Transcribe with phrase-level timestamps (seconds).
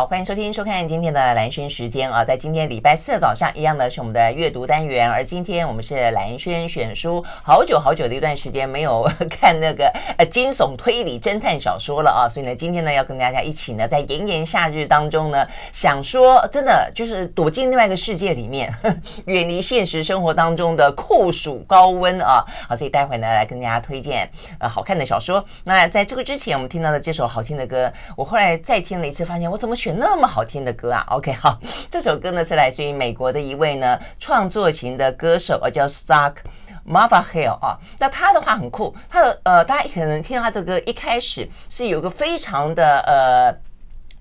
[0.00, 18.74] 好，欢迎收听、收看今天的蓝轩时间啊，在今天礼拜四的早上，一样的是我们的阅读单元，而今天我们是蓝轩选书，好久好久的一段时间没有 看那个呃惊悚推理侦探小说了啊，所以呢，今天呢要跟大家一起呢，在炎炎夏日当中呢，想说真的就是躲进另外一个世界里面，
[19.26, 24.26] 远离现实生活当中的酷暑高温啊，好，所以待会呢来跟大家推荐
[24.60, 25.44] 呃好看的小说。
[25.64, 29.76] 那在这个之前，我们听到的这首好听的歌，我后来再听了一次，发现我怎么。
[29.80, 31.58] 选那么好听的歌啊！OK，好，
[31.90, 36.36] 这首歌呢是来自于美国的一位呢创作型的歌手，叫 Stark
[36.86, 37.78] Mavahill 啊。
[37.98, 43.69] 那他的话很酷，他的呃，大家可能听他这个歌一开始是有个非常的呃。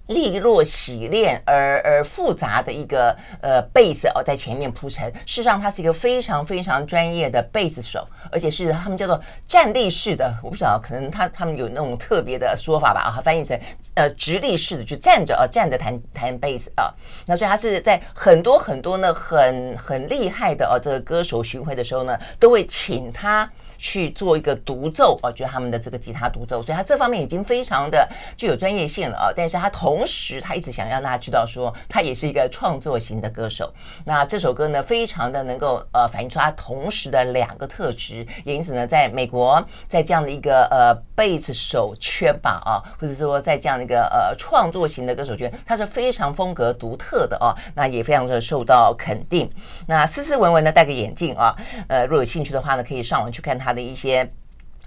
[0.09, 5.11] 利落洗练而而复杂的一个呃贝斯哦，在前面铺陈。
[5.25, 10.33] 事实上，他是一个非常非常专业的贝斯手，而且是他们叫做站立式的。
[10.43, 13.01] 我不晓得，可能他他们有那种特别的说法吧？
[13.01, 13.59] 啊，翻译成
[13.93, 16.93] 呃直立式的，就站着啊，站着弹弹贝斯啊。
[17.25, 23.49] 那所以他是在很多很多呢很很厉害的哦，这个歌手巡回的时候呢，都会请他。
[23.79, 29.33] 去做一个独奏啊，就是他们的这个吉他独奏，所以他这方面已经非常的具有专业性了啊。
[29.35, 33.73] 但是他同时，他一直想让大家知道说，他也是一个创作型的歌手。
[34.03, 49.49] 那这首歌呢，非常的能够呃反映出他同时的两个特质，也因此呢，在美国，在这样的一个呃贝斯手圈吧啊，或者说在这样的一个呃创作型的歌手圈，他是非常风格独特的啊，那也非常的受到肯定。
[49.87, 51.55] 那斯斯文文的戴个眼镜啊，
[51.87, 53.68] 呃，如果有兴趣的话呢，可以上网去看他。
[53.69, 54.33] 他的一些。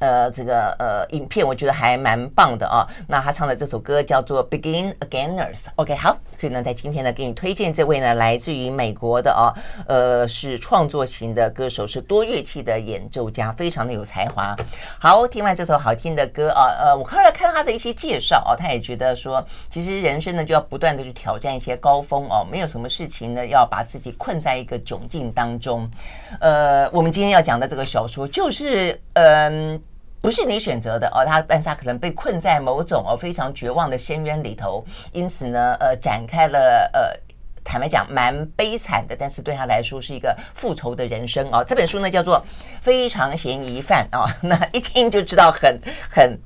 [0.03, 2.85] 呃，这个呃，影片我觉得还蛮棒的啊。
[3.07, 5.55] 那他唱的这首歌叫做《Begin Againers》。
[5.77, 9.55] OK，好，所以呢，在今天呢，给你推荐这位呢，来自于美国的啊，
[9.87, 14.57] 呃，是创作型的歌手，是多乐器的演奏家，非常的有才华。
[14.99, 25.89] 好，听完这首好听的歌啊，呃，我后来看他的一些介绍啊，他也觉得说，其实人生呢，就要不断的去挑战一些高峰哦，没有什么事情呢，要把自己困在一个窘境当中。
[26.41, 29.81] 呃，我们今天要讲的这个小说就是，嗯、
[30.23, 37.21] 不是你选择的哦，他但是他可能被困在某种哦非常绝望的深渊里头，因此呢，呃，展开了呃，
[37.65, 41.63] 坦白讲蛮悲惨的，但是对他来说是一个复仇的人生哦。
[41.63, 42.39] 这本书呢叫做
[42.81, 45.79] 《非常嫌疑犯》啊，那一听就知道很
[46.09, 46.39] 很。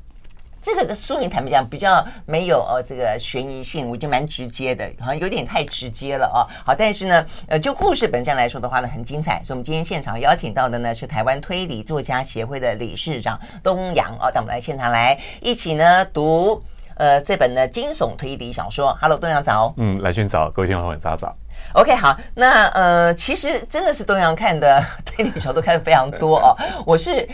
[0.67, 6.43] 这个的书名坦白讲比较没有呃这个悬疑性，我觉得蛮直接的，好像有点太直接了哦。
[6.65, 9.41] 好，但是呢，呃，就故事本身来说的话呢，很精彩。
[9.45, 16.61] 所以，我们今天现场邀请到的呢是台湾推理作家协会的理事长东阳哦，到我们来现场来一起呢读
[16.97, 18.93] 呃这本呢惊悚推理小说。
[19.01, 19.73] Hello，东阳早。
[19.77, 21.37] 嗯，兰萱早，各位听众朋友大家早。
[21.75, 27.29] OK，好，那呃其实真的是东阳看的推理小说看的非常多哦，我是。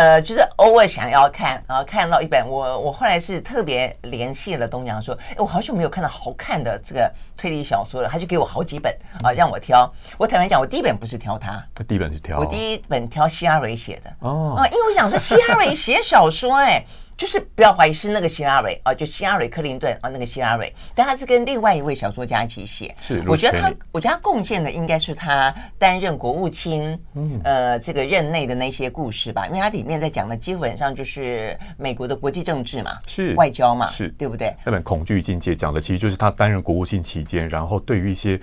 [0.00, 9.92] 呃，就是偶尔想要看，然后看到一本，我我后来是特别联系了东阳，说，哎，我好久没有看到好看的这个推理小说了，他就给我好几本啊，让我挑。
[10.16, 16.82] 我坦白讲，我第一本不是挑他，第一本是挑，我第一本挑希拉蕊写的哦，啊，因为我想说希拉蕊写小说，哎。
[17.20, 22.96] 就是不要怀疑是那个希拉蕊啊，就希拉蕊克林顿啊，那个希拉蕊，但他是跟另外一位小说家一起写。
[22.98, 34.56] 是，我觉得他，我觉得他贡献的应该是他担任国务卿，嗯，呃，这个任内的那些故事吧，因为他里面在讲的基本上就是美国的国际政治嘛，是外交嘛，是对不对？
[34.64, 38.40] 那本《恐惧境界》讲的其实就是他担任国务卿期间，然后对于一些。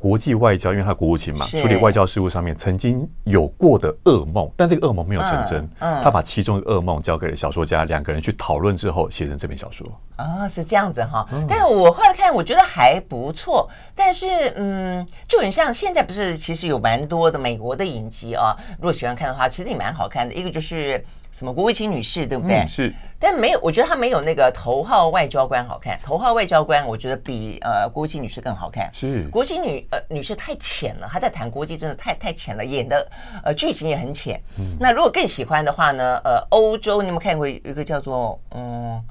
[0.00, 5.68] 国际外交，因为他国务卿嘛，处理外交事务上面曾经有过的噩梦，但这个噩梦没有成真。
[5.80, 9.86] 嗯，他把其中的噩梦交给了小说家，两个人去讨论之后，写成这本小说。
[10.16, 11.28] 啊，是这样子哈。
[11.46, 13.68] 但是我后来看，我觉得还不错。
[13.94, 14.26] 但是，
[14.56, 18.56] 嗯，就很像现在不是，其实有蛮多的美国的影集啊。
[18.78, 20.34] 如果喜欢看的话，其实也蛮好看的。
[20.34, 21.04] 一个就是。
[21.32, 22.56] 什么国务卿女士，对不对？
[22.56, 25.98] 嗯、是，但没有，我觉得她没有那个头号外交官好看。
[26.02, 28.90] 头号外交官，我觉得比呃国务卿女士更好看。
[28.92, 33.10] 是，国务卿女呃女士太浅了，她在谈国际真的太太浅了，演的
[33.44, 34.40] 呃剧情也很浅。
[34.58, 36.20] 嗯，那如果更喜欢的话呢？
[36.24, 39.02] 呃，欧洲你有没有看过一个叫做嗯？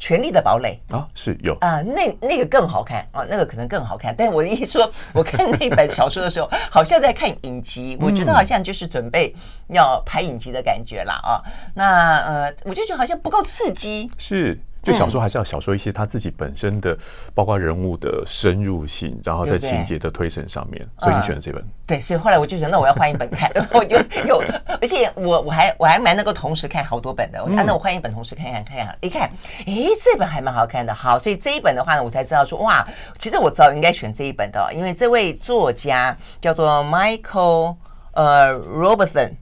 [0.00, 4.14] 权力的堡垒啊，是有啊，那那个更好看啊，那个可能更好看。
[4.16, 9.32] 但我一说， 我看那本小说的时候，好像在看影集，我觉得好像就是准备
[9.68, 11.42] 要拍影集的感觉啦啊。
[11.74, 14.10] 那呃，我就觉得好像不够刺激。
[14.16, 16.96] 是，就小说还是要小说一些他自己本身的，
[17.34, 21.64] 包括人物的深入性，然后在情节的推陈上面，所以你选了这本。
[21.86, 23.96] 对，所以后来我就想，那我要换一本看，然 后我就
[24.26, 24.42] 有，
[24.80, 27.44] 而且我我还我还蛮能够同时看好多本的。
[27.44, 29.30] 我啊，那我换一本同时看看看看，一看，
[29.66, 30.94] 哎，这本还蛮好看的。
[30.94, 32.86] 好，所以这一本的话呢，我才知道说，哇，
[33.18, 37.76] 其实我早应该选这一本的，因为这位作家叫做 Michael
[38.12, 39.32] 呃 Robertson。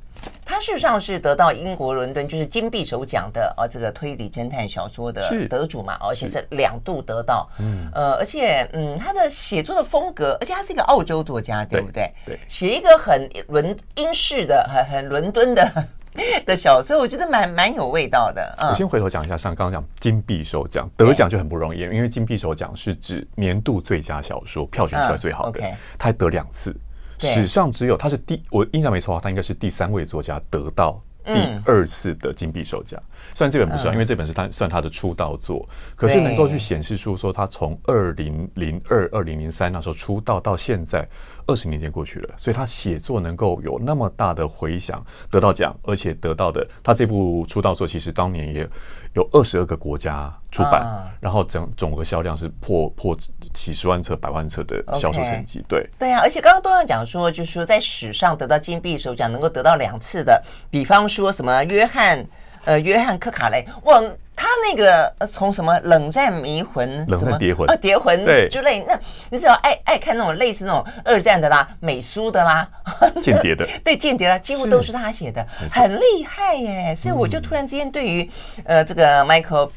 [0.49, 7.47] 他事实上是得到英国伦敦就是金匕首奖的啊，这个推理侦探小说的得主嘛，而且是两度得到。
[7.59, 12.11] 嗯，呃，而且嗯，他的写作的风格，而且他是一个澳洲作家，对不对？
[12.25, 15.85] 对，写一个很伦英式的、很很伦敦的
[16.47, 18.57] 的小说，我觉得蛮蛮有味道的。
[18.59, 25.61] 我先回头讲一下，像刚刚讲金匕首奖得奖就很不容易，因为金匕首奖是指年度最佳小说票选出来最好的，
[25.99, 26.75] 他还得两次。
[27.19, 33.03] 史上只有他是第，我印象没错啊，他应该是第三位作家得到第二次的金币首奖。
[33.35, 41.07] 虽然这本不算，因为这本是他算他的出道作，可是能够去显示出说他从二零零二、二零零三那时候出道到现在
[41.49, 48.69] 二十年间过去了，所以他写作能够有那么大的回响，得到奖，而且得到的他这部出道作其实当年也
[49.15, 53.17] 有二十二个国家出版，啊、然后整总额销量是破破
[53.55, 55.65] 几十万册、百万册的销售成绩。
[55.67, 62.25] 对对啊，而且刚刚都要讲说，就是说在史上得到金匕首奖能够得到两次的，比方说什么约翰
[62.67, 64.03] 呃约翰克卡雷，哇，
[64.41, 68.97] 他那个从什么冷战迷魂、冷战谍魂啊谍魂之类，那
[69.31, 72.69] 你只要爱爱看那种类似那种二战的啦、美苏的啦、
[73.21, 76.95] 间谍的， 对间谍啦，几乎都是他写的，很厉害耶。
[76.95, 78.31] 所以我就突然之间对于
[78.65, 79.71] 呃这个 Michael。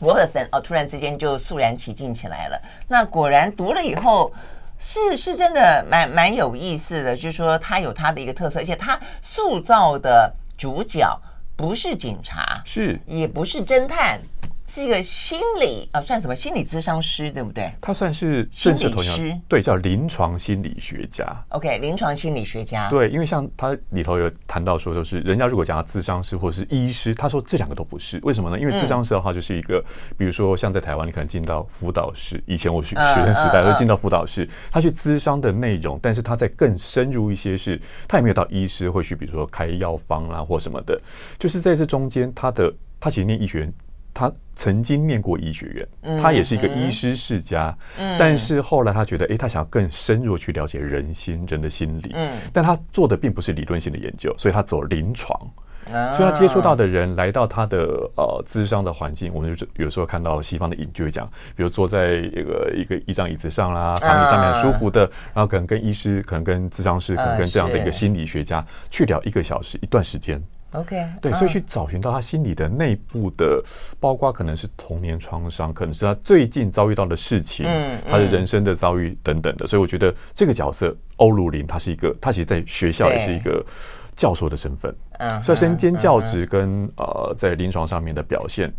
[0.00, 2.60] 罗伯森哦，突然之间就肃然起敬起来了。
[2.88, 4.32] 那果然读了以后，
[4.76, 10.28] 是是真的蛮蛮有意思的，就是说他有他的一个特色，而且他塑造的
[10.58, 11.08] 主角
[11.56, 14.20] 不是警察，是也不是侦探。
[14.66, 17.70] 是一个心理啊，算什么心理咨商师，对不对？
[17.80, 21.26] 他算是心理师，对，叫临床心理学家。
[21.50, 22.88] OK，临床心理学家。
[22.88, 28.58] 对，因为像他里头有谈到说，就是人家如果讲他咨商师或是医师，他说这两个都不是，为什么呢？
[28.58, 37.78] 因为咨商师的话就是一个，嗯、比如说像在台湾，你可能进到辅导室，以前我学学生时代会进到辅导室，他去咨商的内容，但是他在更深入一些是，
[38.08, 40.98] 他也没有到医师会去，比如说开药方啊或什么的，
[41.38, 43.72] 就是在这中间，他的他其实念医学院。
[44.14, 47.74] 他曾经念过医学院，他也是一个医师世家，
[48.18, 52.14] 但是后来他觉得，哎，他想要更深入去了解人心、人的心理，
[52.52, 55.34] 但他做的并不是理论性的研究，所以他走临床，
[56.12, 57.78] 所以他接触到的人来到他的
[58.16, 61.26] 呃咨商的环境，我们就有时候看到西方的影就会讲，
[61.56, 65.00] 比如坐在一个一个一张椅子上啦，躺椅上面很舒服的，
[65.32, 70.42] 然后可能跟医师，可能跟咨商师，可能跟这样的一个心理学家去聊一个小时一段时间。
[70.72, 73.62] OK，对，所以去找寻到他心里的内部的，
[74.00, 79.66] 包括可能是童年创伤，可能是他最近遭遇到的事情，嗯，他的人生的遭遇等等的。
[79.66, 83.64] 所以我觉得这个角色欧鲁林，他是一个，他其实在学校也是一个
[84.16, 88.72] 教授的身份，嗯，所以身兼教职跟呃在临床上面的表现。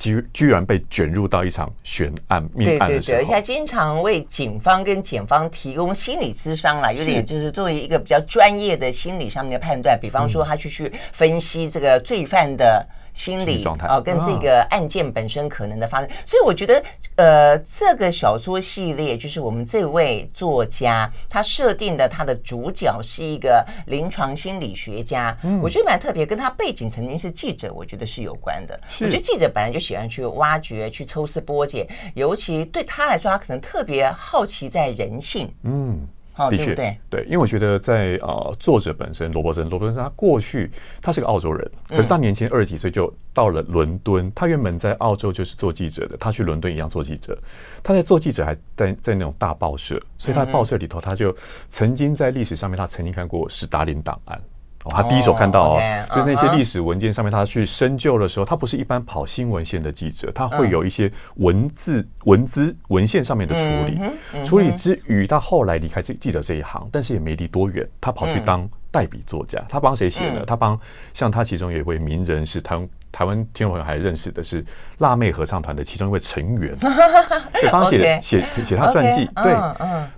[0.00, 12.84] 居居然被卷入到一场悬案命案的时候，对对对，而且还经常为警方跟检方提供心理咨商啦，有点就是作为一个比较专业的心理上面的判断，比方说他去去分析这个罪犯的。
[13.12, 16.82] 心理状态啊，跟这个案件本身可能的发生，所以我觉得，
[17.16, 28.78] 呃，这个小说系列就是我们这位作家他设定的，他的主角是一个临床心理学家，嗯我觉得蛮特别，跟他背景曾经是记者，我觉得是有关的。
[29.00, 35.52] 我觉得记者本来就喜欢去挖掘、去抽丝剥茧，尤其对他来说，他可能特别好奇在人性。
[35.62, 36.06] 嗯。
[36.48, 40.70] 的确，对，对，因为我觉得在呃，作者本身罗伯森，罗伯森他过去
[41.02, 44.30] 他是个澳洲人，可是他年轻二十几岁就到了伦敦。
[44.34, 47.36] 他原本在澳洲就是做记者的，他去伦敦一样做记者。
[47.82, 51.36] 他在做记者还在在那种大报社，所以他报社里头他就
[51.68, 54.40] 曾经在历史上面，他曾经看过史达林档案。
[54.84, 55.80] 哦，他第一手看到哦，
[56.14, 64.44] 就是那些历史文件上面，他去深究的时候，他不是一般跑新闻线的记者，他会有一些文字、文字、文献上面的处理。
[64.44, 69.62] 处理之余，他后来离开这记者这一行，但是也没离多远，他跑去当代笔作家。
[69.68, 70.44] 他帮谁写呢？
[70.46, 70.78] 他帮
[71.12, 72.80] 像他其中有一位名人是台
[73.12, 74.64] 台湾听众朋友还认识的是
[74.98, 76.76] 辣妹合唱团的其中一位成员，
[77.52, 79.28] 对，帮他写写写他传记。
[79.42, 79.54] 对，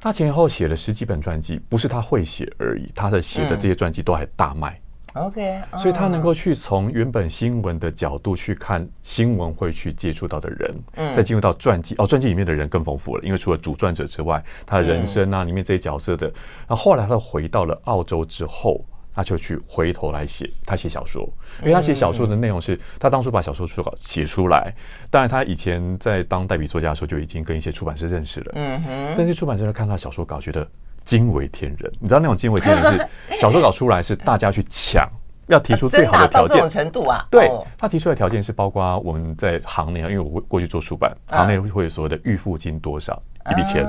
[0.01, 4.79] 他前后写了十几本传记，不是他会写而已，他的写的这些传记都还大卖。
[5.15, 10.75] OK，所以他能够去从原本新闻的角度去看新闻会去接触到的人，
[11.15, 11.95] 再进入到传记。
[11.99, 16.27] 哦，传记里面的人更丰富了，因为除了主传者之外，他的人生啊里面这些角色的。
[16.67, 18.85] 然后后来他回到了澳洲之后。
[19.14, 21.28] 他就去回头来写，他写小说，
[21.61, 24.73] 因为他写小说的内容是他当初把小说出稿写出来。
[25.11, 28.52] 当然，他以前在当代笔作家的时候就已经跟一些出版社认识了。
[28.54, 29.14] 嗯哼。
[29.16, 30.66] 但是出版社看到小说稿，觉得
[31.04, 31.92] 惊为天人。
[32.00, 35.09] 你知道那种惊为天人是 小说稿出来是大家去抢，
[35.49, 36.57] 要提出最好的条件。
[36.57, 37.26] 这种程度啊？
[37.31, 43.21] 对，他提出来的条件是包括我们在行内，因为我过去做出版，行内会有所谓的预付金多少。
[43.51, 43.85] 一笔钱，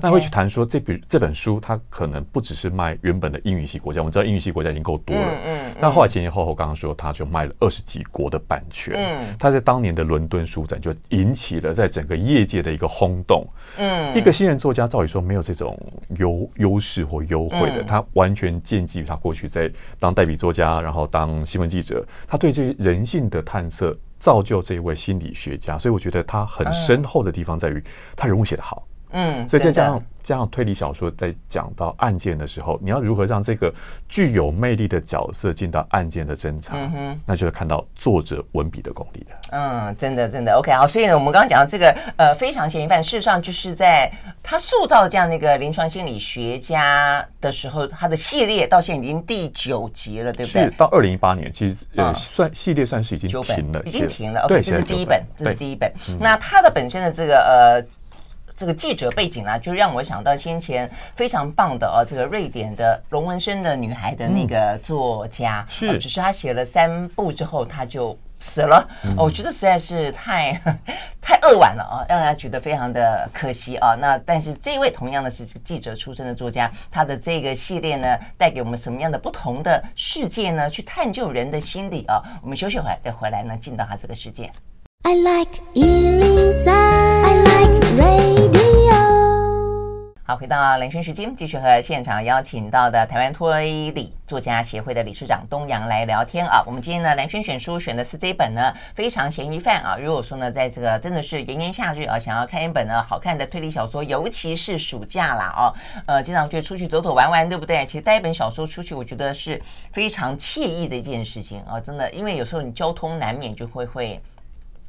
[0.00, 13.44] 那会去谈说这笔这本书，它可能不只是卖原本的英语系国家，我们知道英语系国家已经够多了，嗯，那后来前前后后，刚刚说他就卖了二十几国的版权，嗯，他在当年的伦敦书展就引起了在整个业界的一个轰动，
[13.78, 15.78] 嗯，一个新人作家照理说没有这种
[16.18, 27.82] 优优势或优惠的，他完全建基于他过去在当代笔作家，然后当新闻记者，他对这些人性的探测造就这一位心理学家，所以我觉得他很深厚的地方在于
[28.16, 28.86] 他人物写得好。
[29.12, 33.72] 嗯，所以再加上加上推理小说，在讲到案件的时候，你要如何让这个
[34.08, 36.74] 具有魅力的角色进到案件的侦查？
[36.76, 39.36] 嗯哼，那就是看到作者文笔的功力了。
[39.50, 40.86] 嗯，真的真的 OK 好。
[40.86, 44.10] 所以呢，我们刚刚讲到这个呃，非常嫌疑犯，事实上就是在
[44.42, 50.62] 他塑造这样的一个临床心理学家的时候，他的系列到现在已经第九集了，对不对？
[50.62, 54.40] 是到二零一八年，其实呃，算系列算是已经停了，已经停了。
[54.42, 55.92] OK，这是第一本，这是第一本。
[56.20, 57.84] 那他的本身的这个呃。
[58.56, 70.60] 这个记者背景啊，就让我想到先前非常棒的哦，这个瑞典的龙纹身的女孩的那个作家，是、啊，只是他写了三部之后他就死了，嗯、我觉得实在是太
[71.22, 73.94] 太扼腕了啊，让人家觉得非常的可惜啊。
[73.94, 80.68] 那但是这位同样的是记者出身的作家，他的这个系列呢，带给我们什么样的不同的世界呢？
[80.68, 82.20] 去探究人的心理啊。
[82.42, 84.50] 我们休息会再回来呢，进到他这个世界。
[85.04, 87.51] I like 103, I like。
[90.36, 96.62] 回到蓝轩时间，继续和现场邀请到的台湾推理作家协会的理事长东阳来聊天啊。
[96.66, 99.96] 我们今天呢，蓝轩选书选的是这一本呢，非常嫌疑犯啊。
[100.00, 105.74] 如果说呢，在这个真的是炎炎夏日啊，想要看一本呢好看的推理小说，尤其是暑假啦哦，
[106.06, 107.84] 呃，经常就出去走走玩玩，对不对？
[107.86, 109.60] 其实带一本小说出去，我觉得是
[109.92, 111.78] 非常惬意的一件事情啊。
[111.78, 114.20] 真的，因为有时候你交通难免就会会。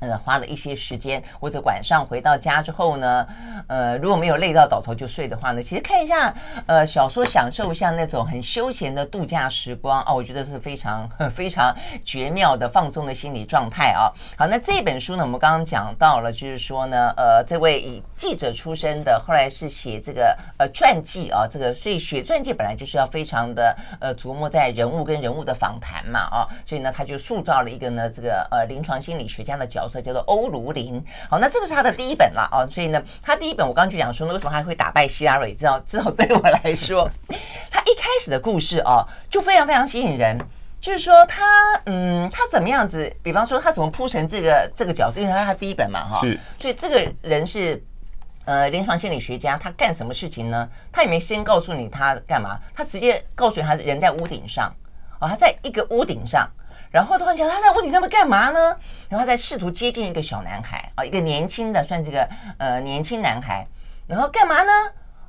[0.04, 3.26] 呃，花了一些时间，或者晚上回到家之后呢，
[3.68, 14.12] 呃，如果没有累到倒头就睡的话呢，其实看一下呃小说，享受一下那种很休闲的度假时光啊，我觉得是非常 非常绝妙的放松的心理状态啊。
[14.38, 29.93] 好，那这本书呢，我们刚刚讲到了，就是说呢，呃，这位以记者出身的，后来是写这个呃传记啊，这个所以写传记本来就是要非常的呃琢磨在人物跟人物的访谈嘛啊，所以呢，他就塑造了一个呢这个呃临床心理学家的角色。
[30.02, 35.54] 叫做欧卢林，好，那这个是他的第一本了哦，所以呢，他第一本我刚刚就讲说，那为什么他会打败希拉蕊？
[35.54, 37.10] 知道，至少对我来说，
[37.72, 40.38] 他一开始的故事哦，就非常非常吸引人，
[40.82, 41.44] 就是说他，
[41.86, 43.14] 嗯，他怎么样子？
[43.22, 45.20] 比方说他怎么铺成这个这个角色？
[45.20, 47.82] 因为他是他第一本嘛，哈，是，所以这个人是
[48.46, 50.70] 呃临床心理学家，他干什么事情呢？
[50.92, 54.74] 他也没先告诉你他干嘛，他直接告诉你他人在屋顶上，
[55.20, 56.50] 哦，他在一个屋顶上。
[56.94, 58.60] 然后突然讲他在屋顶上面干嘛呢？
[59.10, 63.66] 然后他在试图接近一个小男孩啊，一个年轻的算这个呃年轻男孩，
[64.06, 64.72] 然后干嘛呢？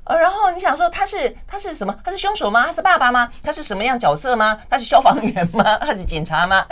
[0.03, 1.99] 呃，然后你想说他是他是什么？
[2.03, 2.67] 他是凶手吗？
[2.67, 3.27] 他是爸爸吗？
[3.41, 4.61] 他是什么样角色吗？
[4.69, 5.79] 他是消防员吗？
[5.79, 6.63] 他是警察吗？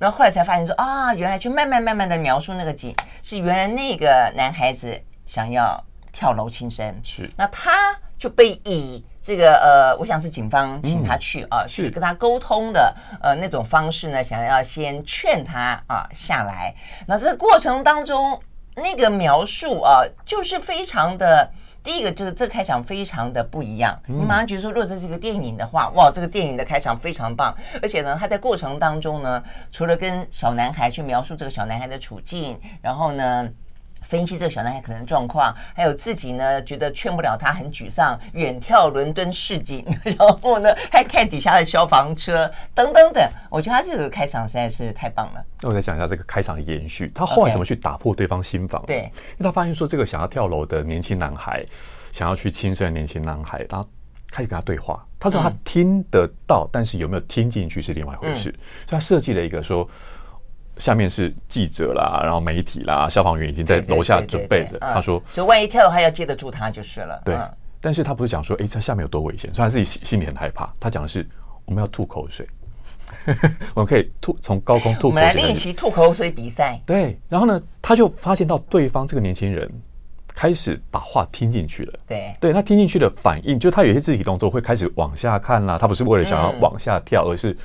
[0.00, 5.80] 然后后来才发现说啊，原来就慢慢慢慢的描述那个景是原来那个男孩子想要
[6.10, 7.70] 跳楼轻生，是那他
[8.18, 9.06] 就被以。
[9.22, 16.74] 这个呃，我想是警方请他去啊，去跟他沟通的呃那种方式呢，想要先劝他啊下来。
[17.06, 18.40] 那这个过程当中，
[18.74, 21.48] 那个描述啊，就是非常的，
[21.84, 23.96] 第一个就是这个开场非常的不一样。
[24.06, 27.56] 你马上觉得说，如果这是一个电影的话，哇，这个电影的开场非常棒。
[27.80, 33.48] 而且呢，他在过程当中呢，除了跟小男孩去描述这个小男孩的处境，然后呢。
[34.02, 43.26] 分析这个小男孩可能状况，还有自己呢觉得劝不了他，很沮丧，远眺伦敦市景，然后呢还看底下的消防车等等等。
[43.48, 45.44] 我觉得他这个开场实在是太棒了。
[45.60, 48.82] 那我再讲一下这个开场的延续，他后来怎么去打破对方心防？
[48.86, 51.64] 对，因为他发现说这个想要跳楼的年轻男孩，
[52.12, 53.82] 想要去轻生的年轻男孩，他
[54.30, 55.04] 开始跟他对话。
[55.20, 58.42] 他说他听得到，但是有没有听进去是另外一回事。
[58.42, 59.88] 所以他设计了一个说。
[60.78, 64.78] 下面是记者啦，然后媒体啦，消防员已经在楼下准备着。
[64.80, 67.38] 他说：“所以万一跳的话，要接得住他就是了。”对，
[67.80, 70.72] 但是他不是讲说，哎，这下面有多危险，所以他自己心里很害怕。
[70.80, 71.28] 他讲的是，
[71.66, 72.46] 我们要吐口水，
[73.74, 75.10] 我们可以吐从高空吐口水。
[75.10, 76.80] 我们来练习吐口水比赛。
[76.86, 79.70] 对，然后呢，他就发现到对方这个年轻人
[80.34, 81.98] 开始把话听进去了。
[82.06, 85.76] 对，对他听进去的反应，就他有一些肢体动作会开始往下看啦。
[85.78, 87.56] 他不是为了想要往下跳，而是。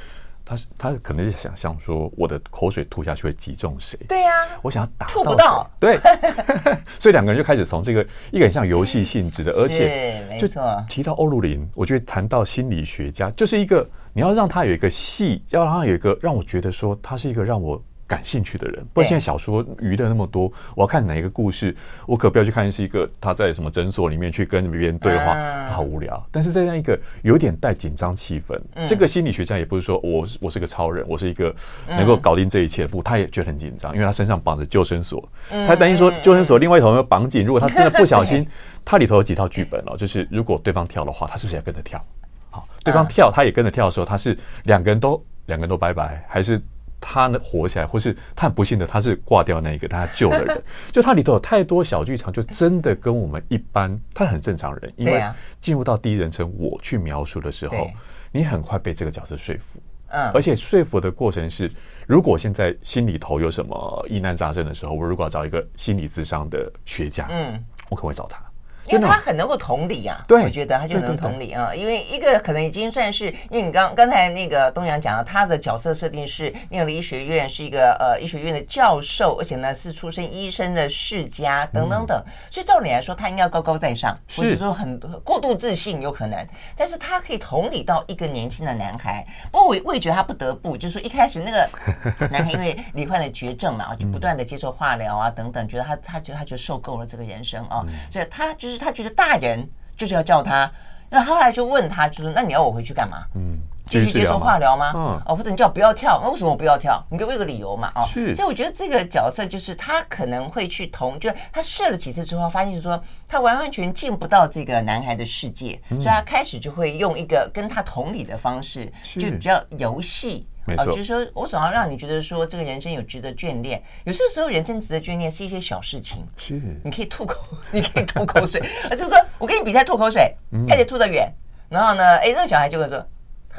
[0.48, 4.00] 他他可能是想象说，我的口水吐下去会击中谁？
[4.08, 5.70] 对呀，我想要打吐不到。
[5.77, 6.00] 对，
[6.98, 8.01] 所以两个人就开始从这个
[8.32, 10.48] 一个很像游戏性质的，而且就
[10.88, 17.84] 提到欧陆林，我觉得谈到心理学家，就是一个你要让他有一个戏，要让他有一个让我觉得说他是一个让我。
[18.08, 26.26] 感兴趣的人，不然现在小说娱乐那么多，我要看哪一个故事，我可不要去看是一个他在什么诊所里面去跟别人对话，他好无聊。
[26.32, 31.54] 但是这样一个有点带紧张气氛，这个心理学家也不是说我我是个超人，我是一个
[31.88, 38.48] 能够搞定这一切的，不，他也觉得很紧张，因为他身上绑着救生索，他担心说救生索另外一头没有绑紧，如果他真的不小心，
[38.86, 42.02] 他里头有几套剧本哦，就是如果对方跳的话，他是不是要跟着跳？
[42.50, 46.62] 好，对方跳，他也跟着跳的时候，他是两个人都两个人都拜拜，还是？
[47.00, 50.63] 他呢活起来，或是他很不幸的他是挂掉那一个，他救了人。
[50.92, 54.94] 就他里头有太多小剧场，就真的跟我们一般，他很正常人。
[54.96, 55.24] 因为
[55.62, 57.89] 进入到第一人称我去描述的时候，
[58.32, 59.80] 你很快被这个角色说服。
[60.10, 61.70] 嗯，而且说服的过程是，
[62.08, 68.42] 如果现在心里头有什么疑难杂症的时候，我如果要找一个心理智商的学家，嗯，我可能会找他。
[68.88, 71.74] 因为他很能够同理啊，对，我觉得他就能同理啊。
[71.75, 82.24] 因为一个可能已经算是，因为你刚刚才那个东阳讲了，他的角色设定是念了医学院，是一个呃医学院的教授，而且呢是出身医生的世家等等等。
[82.50, 86.48] 所以照理来说，他应该要高高在上，不是说很过度自信有可能。
[86.75, 89.25] 但是他可以同理到一个年轻的男孩。
[89.51, 91.70] 不过我我也觉得他不得不，就是说一开始那个
[92.32, 98.76] 男孩因为罹患了绝症嘛，就不断的接受化疗啊等等，觉得他他觉得他就受够了这个人生啊，所以他就是。
[98.77, 100.72] 他觉得大人就是要叫他，
[101.10, 103.24] 那后来就问他，就说：“那你要我回去干嘛？
[103.36, 104.91] 嗯，继续接受化疗吗？
[104.96, 107.03] 嗯，哦，或者你叫我不要跳，那为什么我不要跳？
[107.10, 107.91] 你给我一个理由嘛？
[107.96, 108.36] 哦，是。
[108.36, 123.81] 所以我觉得这个角色就是他可能会去同，就是他试了几次之后，发现说他完完全进不到这个男孩的世界，所以他开始就会用一个跟他同理的方式，就比较游戏。”没错，就是说我总要让你觉得说这个人生有值得眷恋。
[124.03, 130.36] 有些时候人生值得眷恋是一些小事情，是你可以吐口，你可以吐口水， 啊，就是说我跟你比赛吐口水，
[130.67, 131.33] 看谁吐得远。
[131.69, 132.97] 然后呢，哎，那个小孩就会说，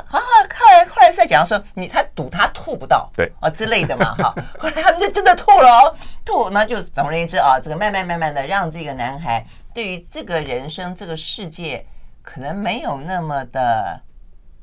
[0.05, 4.35] 好好，后来后来是在讲说你他赌他吐不到，对啊之类的嘛，哈。
[4.59, 9.44] 后来他们就真的吐了哦，吐，那就总而言之啊，这个慢慢慢慢的让这个男孩
[9.75, 11.85] 对于这个人生这个世界
[12.23, 14.01] 可能没有那么的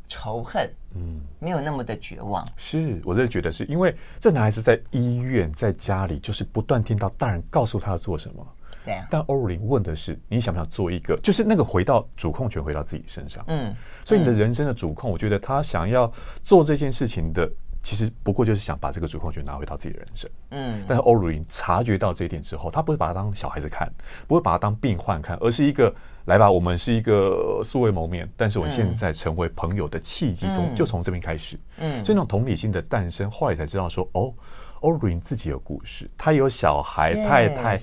[0.08, 0.72] 仇恨。
[0.96, 2.44] 嗯，没有那么的绝望。
[2.58, 8.48] 是，我真的觉得是因为这男孩子在医院，在家里，就是不断听到大人告诉他要做什么。
[8.84, 9.06] 对啊。
[9.12, 11.16] 但欧如林问的是，你想不想做一个？
[11.18, 13.44] 就是那个回到主控权回到自己身上。
[13.46, 13.72] 嗯。
[14.04, 16.12] 所以你的人生的主控，我觉得他想要
[16.44, 17.48] 做这件事情的，
[17.84, 20.32] 其实不过就是想把这个主控权拿回到自己的人生。
[20.50, 20.84] 嗯。
[20.88, 23.88] 但是欧如林察觉到这一点之后，他不会把他当小孩子看，
[24.28, 25.94] 不会把他当病患看，而是一个。
[26.26, 31.58] 来吧，我们是一个素未谋面，但是我现在成为朋友的契机，从、嗯、就从这边开始。
[31.78, 34.34] 嗯，所以那种同理心的诞生，后来才知道说，哦
[34.82, 37.80] ，o r i n 自己有故事，他有小孩，太太，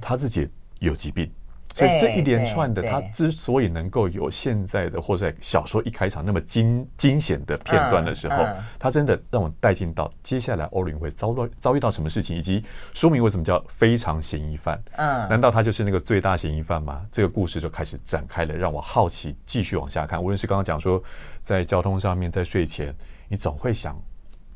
[0.00, 0.48] 他自己
[0.80, 1.30] 有疾病。
[1.74, 8.44] 所以这一连串的，他之所以能够有现在的，或在小说一开场那么惊惊险的片段的时候，
[8.78, 14.82] 他真的让我带进到接下来欧鲁林会遭到遭遇到什么事情，以及书名为什么叫非常嫌疑犯？
[14.96, 17.06] 嗯，难道他就是那个最大嫌疑犯吗？
[17.12, 20.20] 这个故事就开始展开了，让我好奇，继续往下看。
[20.22, 21.00] 无论是刚刚讲说
[21.40, 22.94] 在交通上面，在睡前，
[23.28, 23.96] 你总会想。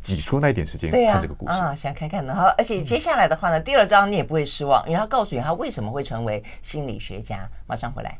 [0.02, 2.24] 挤出那一点时间看这个故事啊，想看看。
[2.26, 7.48] 然后，而且接下来的话呢，第二章你也不会失望，因为他告诉你他为什么会成为心理学家。
[7.66, 8.18] 马上回来。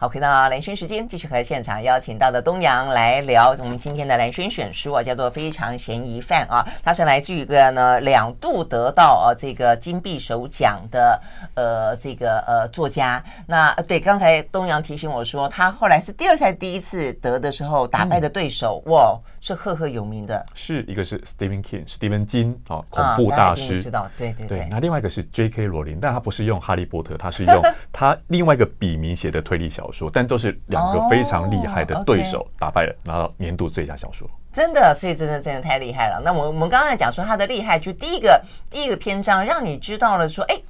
[0.00, 11.20] 好，回到蓝轩时间，继续和现场邀请到的东阳来聊我们今天的蓝轩选书啊，叫做《非常嫌疑犯》啊，他是来自于一个呢两度得到啊这个金匕首奖的
[11.54, 13.20] 呃这个呃作家。
[13.44, 24.68] 那对，刚才东阳提醒我说，他后来是第二赛、第一次得的时候打败的对手，嗯、哇，是赫赫有名的，是一个是 Stephen King，史蒂芬金啊，恐怖大师，啊、知道，对对对，对。
[24.70, 25.66] 那另外一个是 J.K.
[25.66, 27.60] 罗琳，但他不是用哈利波特，他是用
[27.92, 30.10] 他另外一个笔名写的推理小说。
[30.12, 34.28] 但都是两个非常厉害的对手打败了，拿到年度最佳小说。
[34.52, 36.20] 真的，所以真的真的太厉害了。
[36.24, 40.60] 那我我们刚才讲说他的厉害，就第一个第一个篇章让你知道了说，哎。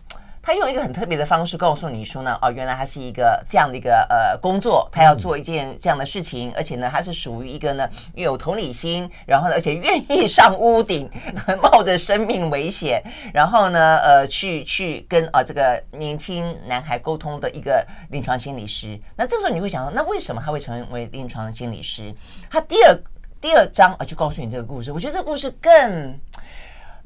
[0.48, 11.06] 他用一个很特别的方式告诉你说呢，哦，原来他是一个这样的一个呃工作，他要做一件这样的事情，而且呢，他是属于一个呢有同理心，然后呢，而且愿意上屋顶，
[11.60, 13.02] 冒着生命危险，
[13.34, 18.98] 然后呢，呃，去去跟啊、呃、这个年轻男孩沟通的一个临床心理师。
[19.16, 22.10] 那这个时候你会想说，那为什么他会成为临床心理师？
[22.50, 22.98] 他第二
[23.38, 24.92] 第二章啊，就告诉你这个故事。
[24.92, 26.18] 我觉得这个故事更。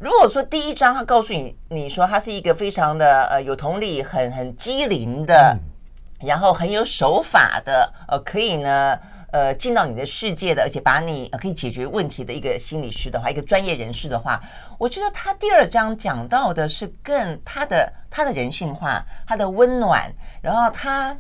[0.02, 8.98] 如果说第一章他告诉你，你说他是一个非常的呃有同理、很很机灵的，嗯、然后很有手法的，呃，可以呢，
[9.30, 14.42] 呃，进到你的世界的，而且把你、呃、可以解决问题的一个心理师的话，一个专业人士的话，
[14.76, 20.12] 我觉得他第二章讲到的是更他的他的人性化，他的温暖，
[20.42, 21.16] 然后他。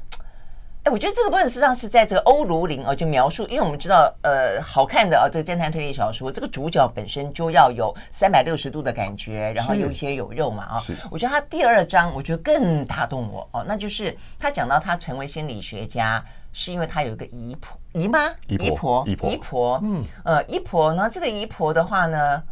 [0.84, 10.78] 哎，我觉得这个部分实际上是在这个欧卢林哦，就描述，因为我们知道，呃，好看的啊，这个侦探推理小说，这个主角本身就要有三百六十度的感觉，然后有一些有肉嘛啊。
[10.80, 10.96] 是。
[11.08, 16.20] 我觉得他第二章，我觉得更打动我哦，那就是他讲到他成为心理学家，
[16.52, 22.42] 是因为他有一个姨婆姨妈姨婆姨婆姨婆嗯呃姨婆呢，这个姨婆的话呢，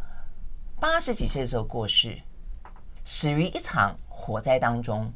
[0.79, 2.17] 八十几岁的时候过世，
[3.03, 5.11] 死于一场火灾当中。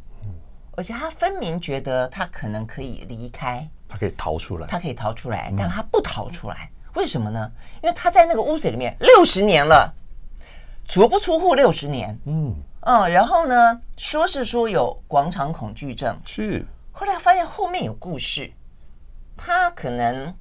[0.75, 7.51] 而且他分明觉得他可能可以离开，他可以逃出来，他可以逃出来，但他不逃出来，为什么呢？
[7.81, 9.93] 因为他在那个屋子里面六十年了，
[10.85, 12.55] 足不出户六十年，嗯。
[12.81, 18.51] 嗯，然后呢，说是说有广场恐惧症，是，后来发现后面有故事，
[19.35, 20.33] 他可能。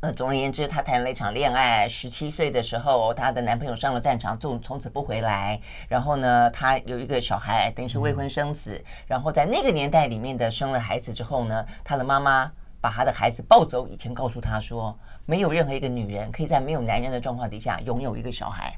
[0.00, 1.88] 呃，总而言之，她谈了一场恋爱。
[1.88, 5.60] 十七岁的时候，她的男朋友上了战场，从从此不回来。
[5.88, 8.76] 然后呢，她有一个小孩，等于是未婚生子。
[8.76, 12.48] 嗯、然后在那个年代里面的生了孩子之后呢，她的妈妈
[12.80, 18.72] 把她的孩子抱走，以前告诉她说，没有任何一个女人可以在没有男人的状况底下拥有一个小孩，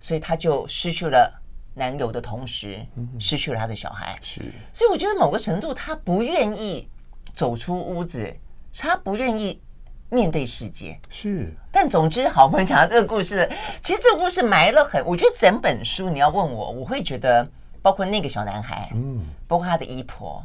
[0.00, 1.32] 所以她就失去了
[1.74, 2.84] 男友的同时，
[3.20, 4.18] 失去了她的小孩。
[4.20, 6.90] 是，所以我觉得某个程度，她不愿意
[7.32, 8.36] 走出屋子，
[8.76, 9.62] 她不愿意。
[10.10, 13.48] 面对世界是，但总之好，我们讲到这个故事，
[13.80, 17.48] 其实这个故事埋了很，我觉得整本书你要问我，我会觉得，
[17.80, 20.44] 包括那个小男孩，嗯，包括他的姨婆，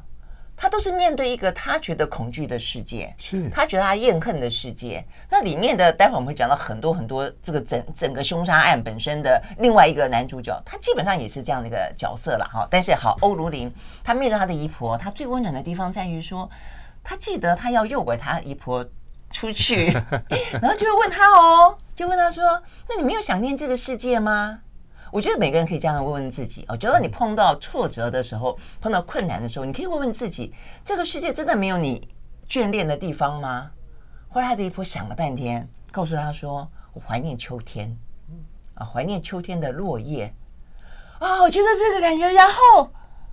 [0.56, 5.04] 他都是面对一个他觉得恐惧的世界，是他觉得他厌恨的世界。
[5.32, 12.68] 那里面的，待会儿我们会讲到很多很多这个整整个凶杀案本身的另外一个男主角，他基本上也是这样的一个角色了哈。
[12.70, 13.74] 但是好，欧卢林
[14.04, 16.48] 他面对他的姨婆，他最温暖的地方在于说，
[17.04, 18.86] 他记得他要诱拐他姨婆。
[19.36, 19.88] 出去，
[20.62, 24.62] 然后就会问他哦，就问他说：“那你没有想念这个世界吗？”
[25.12, 26.78] 我觉得每个人可以这样问问自己哦。
[26.78, 30.54] 觉得你碰到挫折的时候，碰到困难的时候，你可以问问自己：
[30.86, 32.08] 这个世界真的没有你
[32.48, 33.70] 眷恋的地方吗？
[34.30, 37.94] 后来他的一婆想了半天，告诉他说：“我怀念秋天，
[38.76, 40.34] 啊，怀念秋天的落叶。”
[41.20, 42.32] 啊，我觉得这个感觉。
[42.32, 42.90] 然后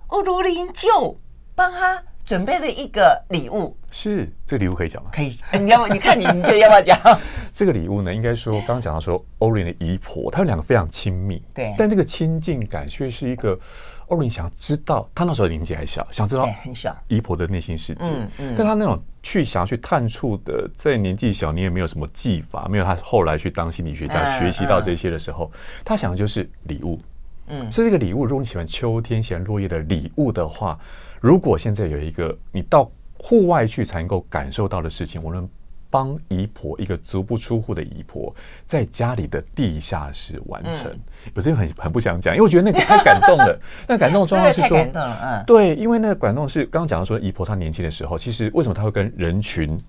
[0.07, 1.17] 欧卢林就
[1.55, 2.03] 帮他。
[2.25, 5.09] 准备了一个礼物，是这个礼物可以讲吗？
[5.11, 6.97] 可以，你要不你看你你觉得要不要讲？
[7.51, 13.59] 这个礼物呢，应该说刚刚讲到说欧卢林的姨婆，他们两个非常亲密，对，但这个亲近感却是一个
[14.07, 25.51] 欧卢林想要知道，他那时候年纪还小，想知道很小姨婆的内心世界，嗯嗯，但他那种去想要去探触的，在年纪小，你也没有什么技法，没有他后来去当心理学家学习到这些的时候，
[25.83, 26.99] 他想的就是礼物，
[27.47, 28.25] 嗯，是这个礼物。
[28.25, 30.79] 如果你喜欢秋天、喜欢落叶的礼物的话。
[31.23, 35.47] 如果现在有一个你到户外去才能够感受到的事情，我能
[35.89, 38.35] 帮姨婆一个足不出户的姨婆
[38.67, 40.91] 在家里的地下室完成。
[41.33, 43.57] 我真的很很不想讲，因为我觉得那个太感动了。
[43.87, 49.79] 那感动的状况是说，嗯，对，因为那个感动是刚刚讲到说，姨婆她年轻的时候，其实为什么她会跟人群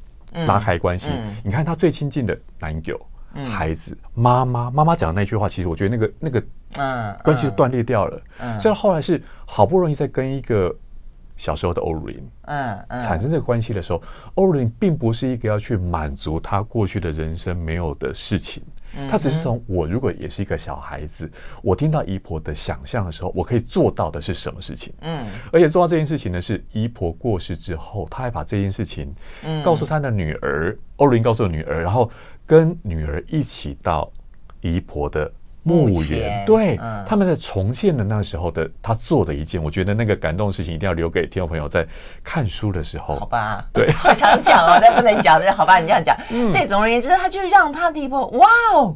[0.47, 1.09] 拉开关系？
[1.43, 2.97] 你看她最亲近的男友、
[3.45, 6.41] 孩子、妈妈，妈妈讲的那句话，其实我觉得那个那个
[6.77, 8.23] 嗯关系就断裂掉了。
[8.39, 10.73] 嗯，所以后来是好不容易在跟一个。
[11.37, 14.01] 小时候的欧卢林，嗯，产生这个关系的时候，
[14.35, 18.63] 欧卢林并不是一个要去满足他过去的人生没有的事情，
[19.11, 24.95] 他只是从我如果也是一个小孩子，我听到姨婆的想象的时候，我可以做到的是什么事情？
[25.01, 29.13] 嗯，而且做到这件事情呢，是姨婆过世之后，他还把这件事情，
[29.65, 32.11] 告诉他的女儿，欧卢林告诉女儿，然后
[32.47, 34.11] 跟女儿一起到
[34.61, 35.31] 姨婆的。
[35.65, 41.87] 墓园，对，嗯、他们在重现的那时候的他做的一件，我觉得那个感动的事情一定要留给听众朋友在
[42.23, 43.17] 看书的时候。
[43.17, 46.15] 好吧，对， 好想讲哦，但不能讲的，好吧，你这样讲。
[46.31, 48.95] 嗯、对，总而言之，他就让他的姨婆，哇哦，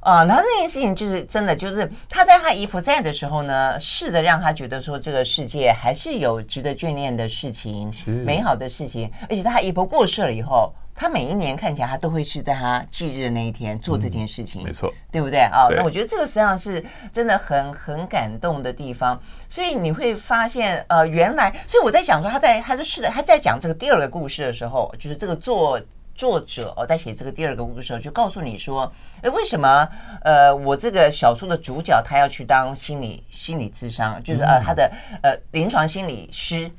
[0.00, 10.72] 啊，然后那件事情就是真的，就是他在他姨婆在的时候呢，试着让他觉得说这个世界还是有值得眷恋的事情，是美好的事情，而且他姨婆过世了以后。
[10.94, 15.66] 他每一年看起来，他都会是在他忌日的那一天做这件事情，没错，对不对啊？
[15.70, 19.20] 那我觉得这个实际上是真的很很感动的地方。
[19.48, 25.80] 所以你会发现，呃，原来，所以我在想说，他在他是是他在讲这个第二个故事的时候，就是这个作
[26.14, 29.88] 作者哦，在写这个第二个故事的时候，就告诉你说，哎，为什么
[30.22, 36.70] 呃，我这个小说的主角他要去当心理心理咨商，就是呃，他的呃临床心理师，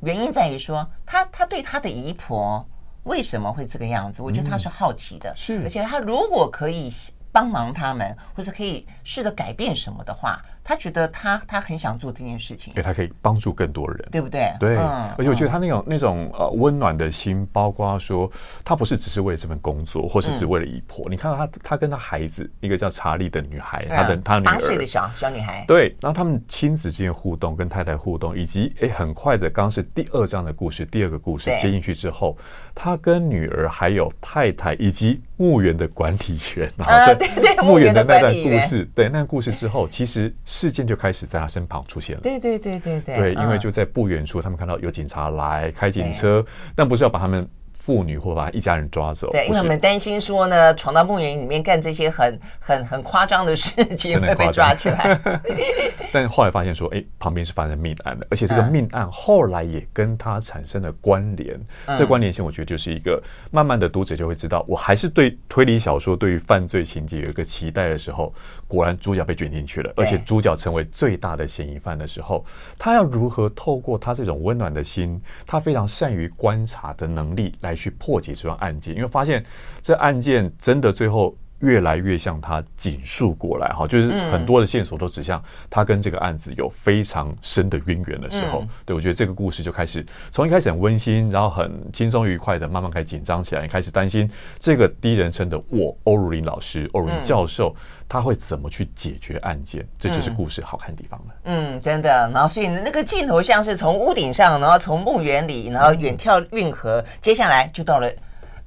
[0.00, 2.66] 原因在于说，他他对他的姨婆。
[3.04, 4.22] 为什么会这个样子？
[4.22, 6.90] 我觉得他是好奇的，是，而且他如果可以
[7.32, 10.40] 帮忙他们，或者可以试着改变什么的话。
[10.64, 14.52] 他觉得他他很想做这件事情，对，他可以帮助更多人，对不对？
[14.60, 18.30] 对，嗯、而且我觉得他那种、嗯、那种呃温暖的心，包括说
[18.64, 21.04] 他不是只是为了这份工作，或是只为了姨婆。
[21.08, 24.52] 嗯、你看到他，他跟他孩子，一个叫查理的女孩，他的他女儿。
[24.52, 32.36] 八岁的小小女孩，对，然后他们亲子之间互动，跟太太互动，以及哎，很快的，刚是第二章的故事，第二个故事接进去之后，
[32.72, 40.32] 他跟女儿还有太太以及墓园的管理员，然后在墓园的那段故事，对那段故事之后，其实。
[40.52, 42.20] 事件就开始在他身旁出现了。
[42.20, 43.16] 对对对对对。
[43.16, 46.44] 对，因为就在不远处，他们看到有警察来开警车，
[46.76, 47.48] 但不是要把他们。
[47.84, 55.20] 妇女或把一家人抓走，对，因为我们担心说呢，闯到墓园里面干这些很很很夸张的事情会被抓起来。
[56.12, 61.60] 但后来发现说，哎，旁边是发生命案的，而且这个命案后来也跟他产生了关联。
[61.86, 68.32] 嗯、这关联性，我觉得就是一个慢慢的读者就会知道，我还是对推理小说对于犯罪情节有一个期待的时候，
[68.72, 72.42] 果然主角被卷进去了，而且主角成为最大的嫌疑犯的时候，
[72.78, 77.76] 他要如何透过他这种温暖的心，他非常善于观察的能力来。
[77.82, 79.44] 去破解这桩案件，因为发现
[79.80, 97.74] 这案件真的最后越来越向他紧述过来哈，就是很多的线索都指向他跟这个案子有非常深的渊源的时候，对，我觉得这个故事就开始从一开始很温馨，然后很轻松愉快的，慢慢开始紧张起来，开始担心这个第一人称的我欧如林老师、欧如林教授
[98.08, 101.34] 他会怎么去解决案件，这就是故事好看的地方了。
[101.44, 102.28] 嗯，真的。
[102.34, 108.12] 然后所以那个镜头像是从屋顶上，然后从墓园里，然后远眺运河，接下来就到了。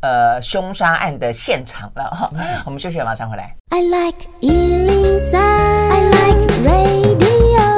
[0.01, 2.31] 呃，凶杀案的现场了哈，
[2.65, 3.55] 我们休息了，马上回来。
[3.69, 7.75] I like 103, I like radio。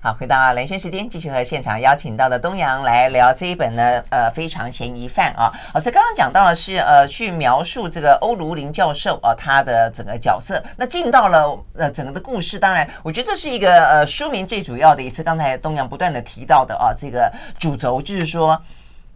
[0.00, 5.50] 好，回到兰萱时间，继续和现场邀请到的东阳来聊这一本呢，呃，非常嫌疑犯啊。
[5.72, 10.62] 好，所以刚刚讲到的是呃，去描述这个欧卢林教授啊，他的整个角色。
[10.76, 15.22] 那进到了呃整个的故事，当然，我觉得这是一个呃书名最主要的一次。
[15.22, 18.60] 刚才东阳不断的提到的啊，这个主轴就是说，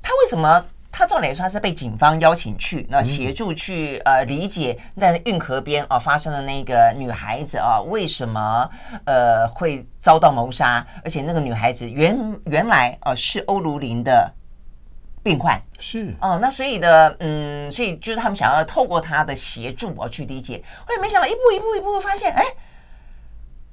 [0.03, 0.65] 他为什么？
[0.91, 8.69] 他照理说他是被警方邀请去，那协助去呃理解在运河边啊发生的那个女孩子啊为什么
[9.05, 14.33] 呃会遭到谋杀，而且那个女孩子原原来啊是欧如林的
[15.23, 22.43] 病患，是哦，那所以的嗯，所以就是他们想要透过他的协助啊去理解，我也没想到一步一步一步发现，哎，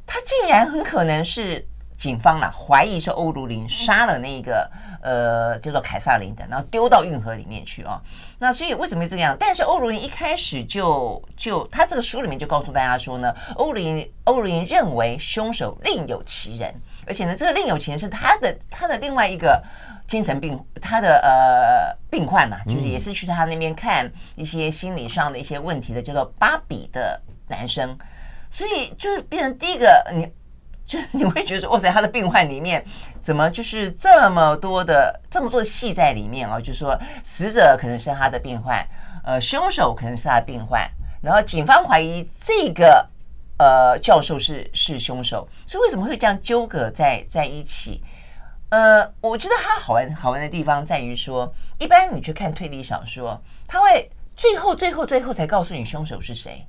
[0.05, 1.65] 他竟然很可能是
[1.97, 4.69] 警方啊怀疑是欧如林杀了那个。
[5.05, 8.01] 呃，叫做凯撒林的，然后丢到运河里面去哦。
[8.39, 9.37] 那所以为什么会这样？
[9.39, 16.73] 但是欧如林一开始就就他这个书里面就告诉大家说呢，欧如林欧如林认为凶手另有其人，
[17.05, 19.63] 而且呢，这个另有其人是他的他的另外一个
[20.07, 27.95] 精神病，他的呃病患嘛，就是也是去他那边看一些心理上的一些问题的，叫做芭比的男生。
[28.49, 30.27] 所以就是变成第一个你。
[30.85, 32.83] 就你会觉得说，哇塞，他的病患里面
[33.21, 36.59] 怎么就是这么多的这么多的戏在里面啊？
[36.59, 38.87] 就是说，死者可能是他的病患，
[39.23, 40.87] 呃，凶手可能是他的病患，
[41.21, 43.03] 然后警方怀疑这个
[43.57, 48.03] 呃教授是是凶手，所以为什么会这样纠葛在在一起？
[48.69, 56.65] 呃，我觉得他好玩好玩的地方在于说，一般你去看推理小说，他会最后最后最后才告诉你凶手是谁。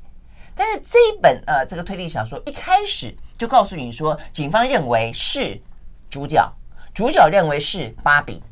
[0.55, 5.61] 但是这一本呃，这个推理小说一开始就告诉你说，警方认为是
[6.09, 6.51] 主角，
[6.94, 8.42] 主角认为是芭比，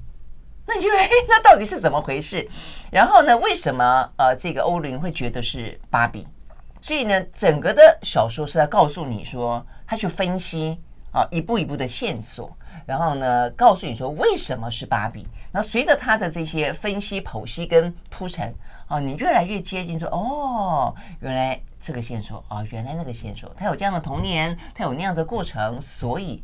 [0.66, 2.46] 那你就哎，那到底是怎么回事？
[2.90, 6.26] 然后呢，为什么呃，这个欧林会觉得是芭比？
[6.82, 10.78] 所以呢，整个的小说是在告诉你说，他去分析
[11.12, 15.26] 啊，一步一步的线索，然后呢，告诉你说为什么是芭比。
[15.50, 18.54] 那随着他的这些分析、剖析跟铺陈
[18.86, 21.58] 啊，你越来越接近说，哦，原来。
[21.84, 26.42] 这个线索啊，原来那个线索，他有这样的童年，他有那样的过程，所以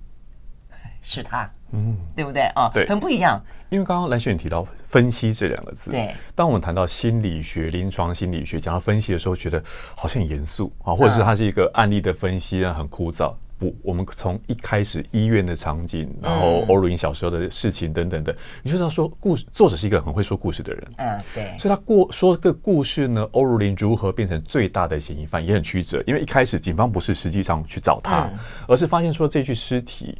[1.00, 2.68] 是他，嗯，对不对啊？
[2.74, 3.40] 对，很不一样。
[3.70, 9.62] 因为刚刚蓝雪你提到“分析”这两个字，对，当我们谈到心理学、临床心理学讲到分析的时候，觉得
[9.96, 13.32] 好像很严肃啊，或者是它是一个案例的分析啊，很枯燥。
[13.60, 20.82] 不，我们从一开始医院的场景，然后欧如林小时候的事情等等的，你就知道说故事作者是一个很会说故事的人。
[20.96, 21.54] 嗯，对。
[21.58, 30.16] 所以他过说个故事呢，欧如林如何变成最大的嫌疑犯也很曲折，因为一开始警方不是实际上去找他，嗯、而是发现说这具尸体，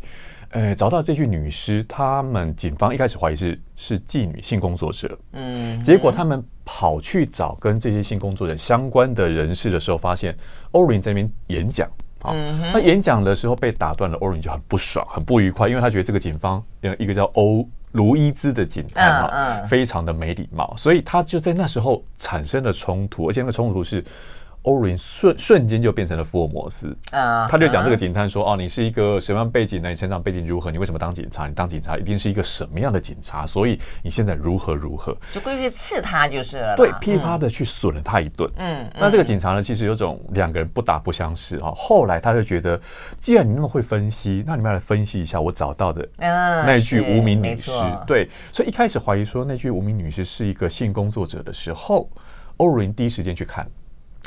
[0.51, 5.19] 呃，找到这具女尸，他们警方一开始怀疑是是妓女性工作者。
[5.33, 10.37] 嗯，结果他们跑去找跟这些性工作者相关的人士的时候，发现
[10.73, 11.91] 欧如林在那边演讲。
[12.23, 12.35] 好，
[12.73, 16.63] 他演讲的时候被打断了，欧如林就很不爽，很不愉快，因为他觉得这个警方，
[16.99, 24.05] 一个叫欧卢伊兹的警探哈，非常的没礼貌，所以他就在那时候产生了冲突，而且那个冲突是
[24.63, 27.49] 欧伦瞬瞬间就变成了福尔摩斯啊！
[27.49, 29.89] 他就讲这个警探说：“哦，你是一个什么样背景呢？
[29.89, 30.71] 你成长背景如何？
[30.71, 31.47] 你为什么当警察？
[31.47, 33.47] 你当警察一定是一个什么样的警察？
[33.47, 35.17] 所以你现在如何如何？
[35.33, 36.77] 就过去刺他就是了。
[36.77, 38.51] 对，噼啪的去损了他一顿。
[38.57, 41.73] 嗯，那这个警察呢，其实有种两个人不打不相识啊。
[41.75, 42.79] 后来他就觉得，
[43.19, 47.71] 既然你那么会分析，那你们来分析一下我找到的那句无名女士。
[48.07, 52.11] 对，所以一开始怀疑说那句无名女尸是一个性工作者的时候，
[52.59, 53.67] 欧伦第一时间去看。”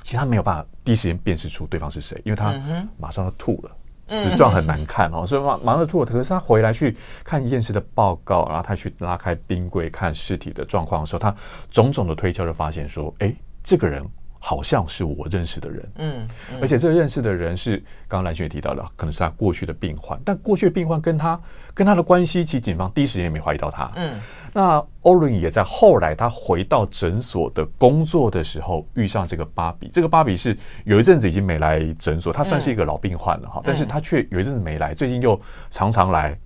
[0.03, 2.53] 其实他没有办法第一时间辨识出对方是谁，因为他
[2.99, 3.71] 马上就吐了，
[4.07, 6.05] 死状很难看哦，所以马马上就吐了。
[6.05, 11.35] 可是他回来去看验尸的报告，然后他去拉开冰柜看尸体的状况的时候，他
[11.71, 14.05] 种种的推敲就发现说，哎，这个人。
[14.45, 17.77] 好像是我认识的人，嗯，嗯，而且这个认识的人是
[18.09, 21.39] 刚刚兰萱也提到了，可能是他过去的病患，但过去的病患跟他
[21.73, 24.19] 跟他的关系，其实警方第一时间也没怀疑到他，嗯，
[24.51, 35.39] 那欧伦也在后来他回到诊所的工作的时候遇上这个芭比，这个芭比是有一阵子已经没来诊所，他算是一个老病患了哈，但是他却有一阵子没来，最近又
[35.71, 36.37] 常常来，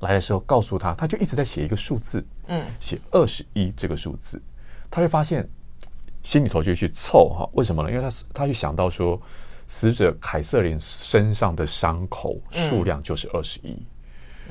[0.00, 4.38] 来的时候告诉他，他就一直在写一个数字，嗯，写二十一这个数字，
[4.90, 5.48] 他就发现。
[6.22, 7.90] 心里头就去凑哈，为什么呢？
[7.90, 9.20] 因为他他就想到说，
[9.66, 13.76] 死者凯瑟琳身上的伤口数量就是二十一，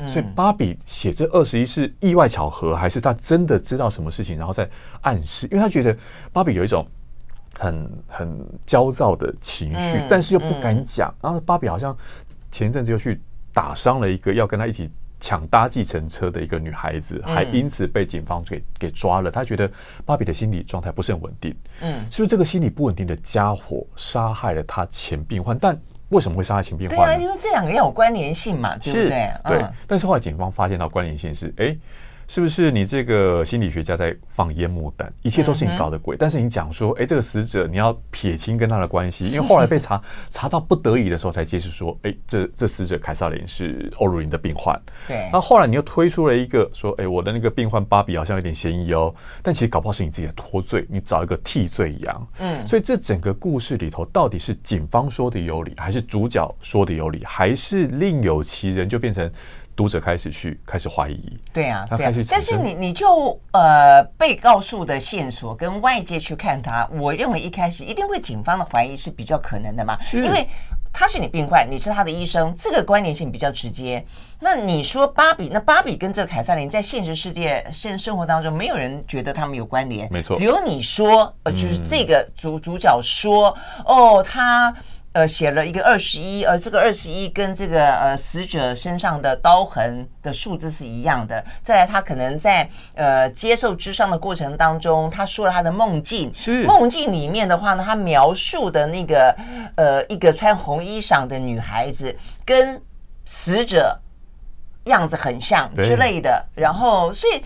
[0.10, 4.68] 所以芭比写这二十一是意外巧合，还是他真的知道什么事情，然后再
[5.02, 5.48] 暗示？
[5.52, 5.96] 因为他觉得
[6.32, 6.88] 芭比有一种
[7.58, 11.14] 很很焦躁的情绪，但是又不敢讲。
[11.22, 11.96] 然后芭比好像
[12.52, 13.22] 前一阵子又去
[13.54, 14.90] 打伤了一个要跟他一起。
[15.20, 19.32] 抢搭计程车的一个女孩子，还因此被警方给给抓了。
[19.32, 19.70] 他觉得
[20.06, 25.58] 芭比的心理状态不是很稳定，嗯，是不是这个心理不稳定的家伙杀害了他前病患？
[25.58, 26.98] 但为什么会杀害前病患？
[26.98, 29.32] 对啊，因为这两个人有关联性嘛，对不对？
[29.46, 29.66] 对。
[29.88, 31.76] 但是后来警方发现到关联性是，哎。
[32.28, 35.12] 是不是你这个心理学家在放烟幕弹？
[35.22, 36.18] 一切都是你搞的鬼。
[36.18, 44.78] 但是你讲说，哎，这个死者你要撇清跟他的关系，因为后来被查 查到不得已的时候才揭示说，哎，这这死者凯撒琳是欧如林的病患。
[45.08, 45.30] 对。
[45.32, 49.14] 那后来你又推出了一个说，哎，我的那个病患芭比好像有点嫌疑哦。
[49.42, 52.28] 但其实搞不好是你自己的脱罪，你找一个替罪羊。
[52.40, 52.68] 嗯。
[52.68, 59.32] 所以这整个故事里头，到底是警方说的有理，还是主角说的有理，还是另有其人，就变成。
[59.78, 70.50] 读者开始去开始怀疑，对啊，对啊，但是你你就呃被告诉的线索跟外界去看他，我认为一开始一定会警方的怀疑是比较可能的嘛，因为
[70.92, 74.04] 他是你病患，你是他的医生，这个关联性比较直接。
[74.40, 84.76] 那你说芭比，那芭比跟这个凯瑟琳在现实世界现生活当中，没有人觉得他们有关联，没错，只有你说，呃，就是这个主主角说，哦，他。
[85.18, 91.44] 呃，写了一个二十一，而这个二十一跟这个呃死者身上的刀痕的数字是一样的。
[91.64, 99.36] 再来，他可能在呃接受智商的过程当中，他说了他的梦境，是梦境里面的话呢，他描述的那个
[99.76, 102.80] 呃一个穿红衣裳的女孩子，跟
[103.26, 104.00] 死者
[104.84, 106.46] 样子很像之类的。
[106.54, 107.42] 然后，所以，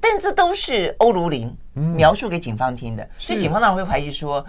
[0.00, 4.46] 但这都是欧如林描述给警方听的，所以警方当然会怀疑说。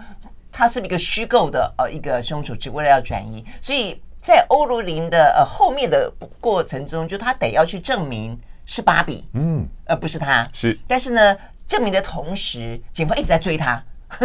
[0.60, 10.78] 他是一个虚构的呃一个凶手，只为了要转移，所以在欧如林的呃后面的过程中，就他得要去证明是芭比，嗯，而不是他，是。
[10.86, 11.34] 但是呢，
[11.66, 13.82] 证明的同时，警方一直在追他，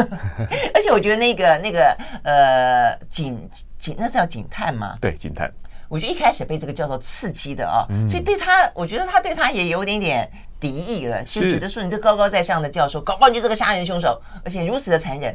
[0.76, 4.98] 而且我觉得那个那个呃警警那是叫警探吗？
[5.00, 5.50] 对，警探。
[5.88, 15.34] 我觉得一开始被这个叫做刺激的啊，嗯、所以对他，我觉得他对他也有点点敌意了，就觉得说你这高高在上的教授，搞不好你就这个杀人凶手，而且如此的残忍。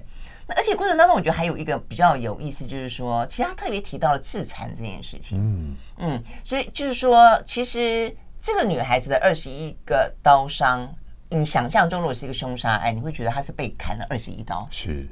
[0.56, 5.38] 而且过程当中，我觉得还有一个比较有意思，就是说，其实他特别提到了自残这件事情。
[5.40, 10.88] 嗯嗯，所以就是说，其实这个女孩子的二十一个刀伤，
[11.28, 14.66] 你想象中如果是一个凶杀案，你会觉得她是被砍了二十一刀。
[14.70, 15.08] 是。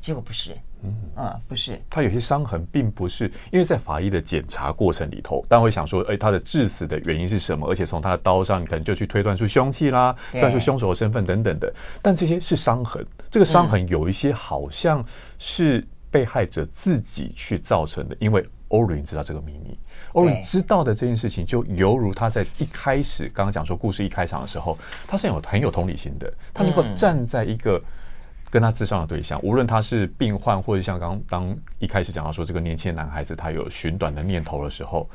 [0.00, 0.94] 结果不是，嗯。
[1.16, 7.68] 嗯，不是，他有些伤痕并不是因为在法医的检查过程里头，当然会想说，哎，他的致死的原因是什么？
[7.68, 11.74] 而且从他的刀上，你可能就去推断出凶器啦，断出凶手的身份等等的。
[12.00, 15.04] 但这些是伤痕，这个伤痕有一些好像
[15.38, 19.76] 是被害者自己去造成的，因为欧伦知道这个秘密，
[20.12, 27.82] 欧瑞知道的这件事情，就犹如他在一开始刚刚讲说故事一开场的时候，他是有很有同理心的，他能够站在一个。
[28.50, 35.08] 跟他自商的对象，无论他是病患，或者像刚当一开始讲到说这个年轻的男孩子他有寻短的念头的时候，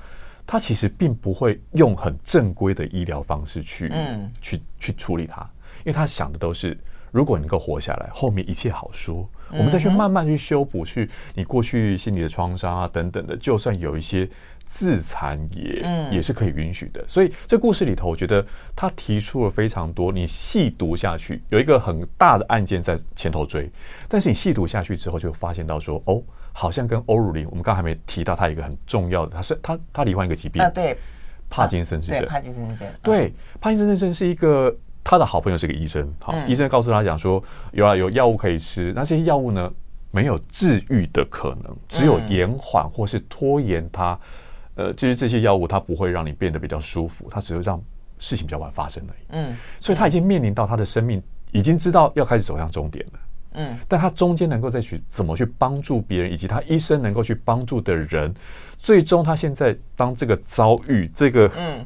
[0.45, 5.41] 他其实并不会用很正规的医疗方式去，嗯，去去处理他，
[5.79, 6.77] 因为他想的都是，
[7.11, 14.29] 如果你能够活下来，后面一切好说，我们再去慢慢去修补，去你过去心理的创伤啊等等的，就算有一些
[14.65, 17.03] 自残也、嗯、也是可以允许的。
[17.07, 18.45] 所以这故事里头，我觉得
[18.75, 20.11] 他提出了非常多。
[20.11, 23.69] 你细读下去，有一个很大的案件在前头追，
[24.07, 30.97] 但是你细读下去之后，就发现到说，哦，好像跟欧鲁林，我们刚才还没提到他一个很重要的，他是他他罹患一个疾病啊，对，
[31.49, 34.75] 帕金森氏症，帕金森症，对，帕金森症是一个。
[35.05, 37.43] 他的好朋友是个医生，好，医生告诉他讲说，
[37.73, 39.69] 有啊，有药物可以吃，那这些药物呢，
[40.11, 44.17] 没有治愈的可能，只有延缓或是拖延它。
[44.75, 47.81] 呃，其实这些药物它不会让你变得比较舒服，它只会让
[48.17, 49.25] 事情比较晚发生而已。
[49.29, 51.21] 嗯，所以他已经面临到他的生命
[51.51, 53.19] 已经知道要开始走向终点了。
[53.55, 58.33] 嗯，但他中间能够再去怎么去帮助别人，以及他一生能够去帮助的人，
[58.77, 61.85] 最终他现在当这个遭遇这个嗯。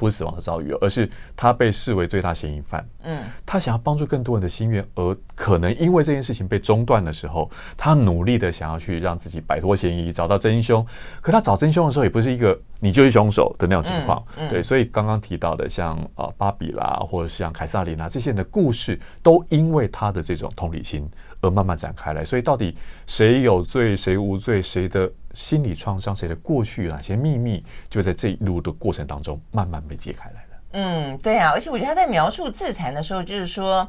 [0.00, 2.88] 不是死亡的遭遇，而是他被视为最大嫌疑犯。
[3.02, 10.84] 嗯，他想要帮助更多人的心愿，而可能因为这件事情被中断的时候，他努力的想要去让自己摆脱嫌疑，找到真凶。
[11.20, 14.24] 可他找真凶的时候，也不是一个你就是凶手的那种情况。
[14.38, 21.06] 嗯，对，所以刚刚提到的像呃芭比啦，或者像凯撒琳娜这些人的故事，都因为他的这种同理心
[21.42, 22.24] 而慢慢展开来。
[22.24, 22.74] 所以到底
[23.06, 25.10] 谁有罪，谁无罪，谁的？
[25.34, 30.62] 心理创伤，谁的过去，哪些秘密，就在这一路的过程当中慢慢被揭开来了。
[30.72, 33.86] 嗯，对啊，而且我觉得他在描述自残的时候，就是说，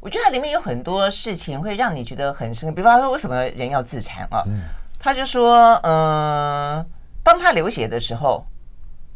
[0.00, 2.74] 我觉得它里面有很多事情会让你觉得很深。
[2.74, 4.42] 比方说，为什么人要自残啊？
[4.46, 4.60] 嗯，
[4.98, 6.86] 他就说，嗯、呃，
[7.22, 8.44] 当他流血的时候，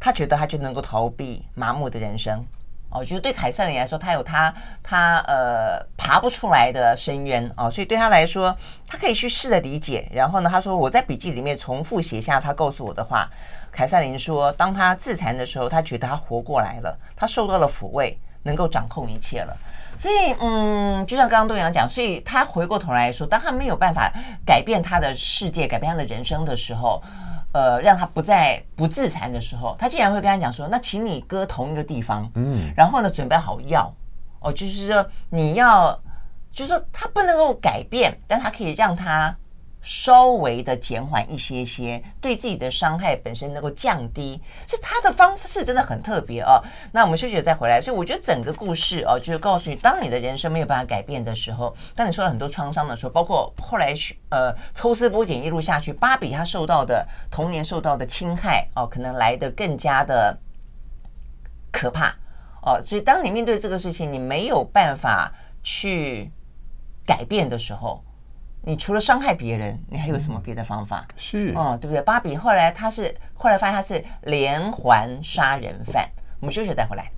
[0.00, 2.44] 他觉得他就能够逃避麻木的人生。
[2.90, 8.56] 哦，就是对凯瑟琳来说，他有他他呃爬不出来的深渊哦，所以对他来说，
[8.88, 10.08] 他可以去试着理解。
[10.10, 13.28] 然后呢，他说我在笔记里面重复写下他告诉我的话。
[13.70, 19.54] 凯瑟琳说，当他自残的时候，他觉得他活过来了，他受到了抚慰，能够掌控一切了。
[19.98, 24.10] 所以，嗯，就像刚刚东阳讲，所以他回过头来说，当他没有办法
[24.46, 27.02] 改变他的世界、改变他的人生的时候。
[27.52, 33.92] 呃，让他不再不自残的时候，他竟然会跟他讲说：“那请你搁同一个地方，嗯，然后呢，准备好药
[34.40, 35.98] 哦，就是说你要，
[36.52, 39.34] 就是说他不能够改变，但他可以让他。”
[39.80, 46.60] 稍微的减缓一些些，对自己的伤害本身能够降低，是他的方式真的很特别哦。
[46.92, 53.94] 那我们休息再回来，所以我觉得整个故事哦，就是告诉你，当你的人生没有办法改变的时候，当你受了很多创伤的时候，包括后来
[54.30, 60.36] 呃抽丝剥茧一路下去，芭比她受到的童年受到的侵害哦，可能来得更加的
[61.70, 62.14] 可怕
[62.62, 62.82] 哦。
[62.84, 66.30] 所以当你面对这个事情，你没有办法去
[67.06, 68.02] 改变的时候。
[68.62, 71.06] 你除了伤害别人，你还有什么别的方法？
[71.08, 72.02] 嗯、是，哦，对不对？
[72.02, 76.08] 芭比后来他是后来发现他是连环杀人犯。
[76.40, 77.10] 我们休息再回来。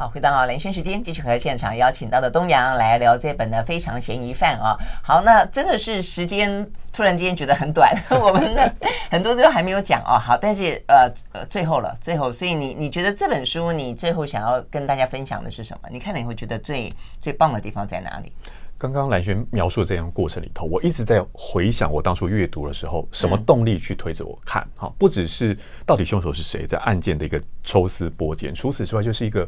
[0.00, 4.74] 好，回到蓝轩时间，继续和现场邀请到的东阳来聊这本的《非常嫌疑犯》啊。
[5.02, 8.74] 好，那真的是时间突然间觉得很短， 我们的
[9.10, 10.18] 很多都还没有讲哦。
[10.18, 15.88] 好，但是呃呃，最后了，最后，所以你你觉得这本书你最后想要跟大家分享的是什么？
[15.92, 16.90] 你看了以后觉得最
[17.20, 18.32] 最棒的地方在哪里？
[18.78, 24.66] 刚刚蓝轩描述的这样过程里头，我一直在回想我当初阅读的时候，什么动力去推着我看？
[24.76, 29.46] 哈、嗯，不只是到底凶手是谁，在案件的一个抽丝剥茧，除此之外，就是一个。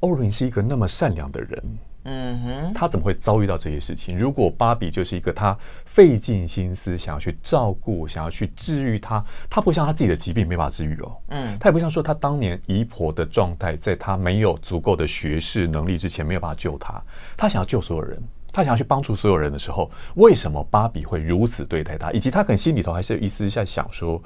[0.00, 4.18] 欧鲁林是一个那么善良的人，嗯哼，他怎么会遭遇到这些事情？
[4.18, 17.02] 如果芭比就是一个他费尽心思想要去照顾、想要去治愈他，他不像他自己的疾病没法治愈哦，嗯，他也不像说他当年姨婆的状态，在他没有足够的学识能力之前没有办法救他，
[17.36, 18.22] 他想要救所有人，
[18.52, 22.12] 他想要去帮助所有人的时候，为什么芭比会如此对待他？
[22.12, 24.22] 以及他可能心里头还是有一丝在想说。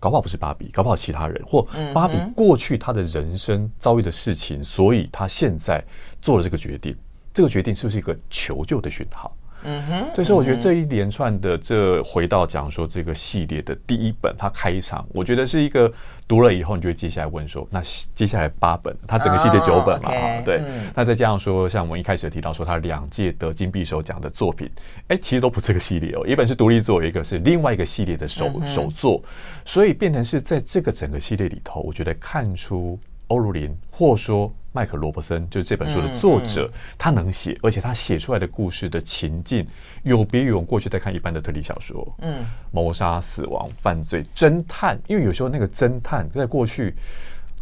[0.00, 1.62] 搞不好不是芭比，搞不好其他人，或
[1.94, 5.84] 芭比过去他的人生遭遇的事情，所以他现在
[6.20, 6.96] 做了这个决定。
[7.32, 9.32] 这个决定是不是一个求救的讯号？
[9.64, 15.92] 嗯哼，所以说我觉得这一连串的这回到讲说这个系列的第一本，它开场，我觉得是一个
[16.26, 17.82] 读了以后，你就会接下来问说，那
[18.14, 20.62] 接下来八本，它整个系列九本嘛，哈，对，
[20.94, 24.70] 那再加上说，像我们一开始提到说，他两届得金匕首奖的作品，
[25.08, 29.22] 哎，其实都不是这个系列哦，一本是独立作，一个是另外一个系列的首首作，
[29.64, 32.98] 所以变成是在这个整个系列里头，我觉得看出
[33.28, 34.52] 欧如林，或说。
[34.72, 39.66] 麦克罗伯森就是这本书的作者，嗯嗯、他能写，而且他写出来的故事的情境
[40.04, 46.94] 有别于我们过去在看一般的推理小说，嗯，谋杀、死亡、犯罪、侦探，因为有时候那个侦探在过去，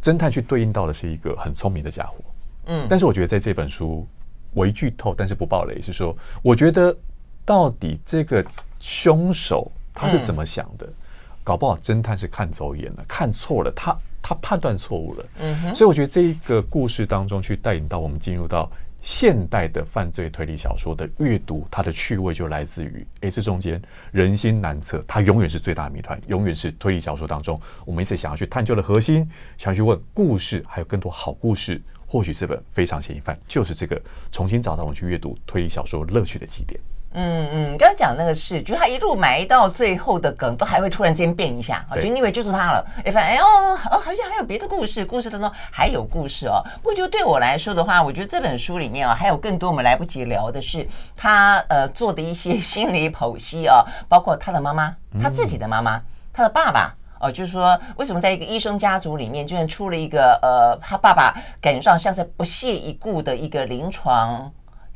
[0.02, 2.16] 侦探去对应到的是一个很聪明的家伙，
[2.66, 4.06] 嗯，但是我觉得在这本书，
[4.54, 6.94] 为剧透但是不暴雷，是说，我觉得
[7.44, 8.44] 到底这个
[8.80, 10.86] 凶手他是怎么想的？
[10.86, 10.94] 嗯、
[11.42, 13.96] 搞不好侦探是看走眼了，看错了，他。
[14.28, 18.70] 他判断错误了，嗯哼，所以我觉得这一个故事当中去带领到我们进入到
[19.00, 23.80] 现代的犯罪推理小说的阅读，它的趣味就来自于，哎，这中间
[24.12, 29.26] 人心难测，它永远是最大谜团，永远是推理小说当中我们一直想要去探究的核心，
[29.56, 31.80] 想要去问故事，还有更多好故事。
[32.06, 33.98] 或许这本非常嫌疑犯就是这个
[34.30, 36.78] 重新找到我们去阅读推理小说乐趣的起点。
[37.20, 46.62] 嗯嗯，刚刚讲那个是，就是他一路埋到最后的梗，都还会突然间变一下啊，就你以为就是他了，哎，发现哎哦哦，好像还有别的故事，故事当中还有故事哦。
[46.76, 56.00] 不过就对我来说的话，我觉得这本书里面啊，还有更多我们来不及聊的是他呃做的一些心理剖析啊， 包括他的妈妈，他自己的妈妈，
[56.32, 56.94] 他的爸爸。
[57.20, 64.48] 哦，就是说，为什么在一个医生家族里面，居然出了一个呃，他爸爸感觉上像是不屑一顾的一个临床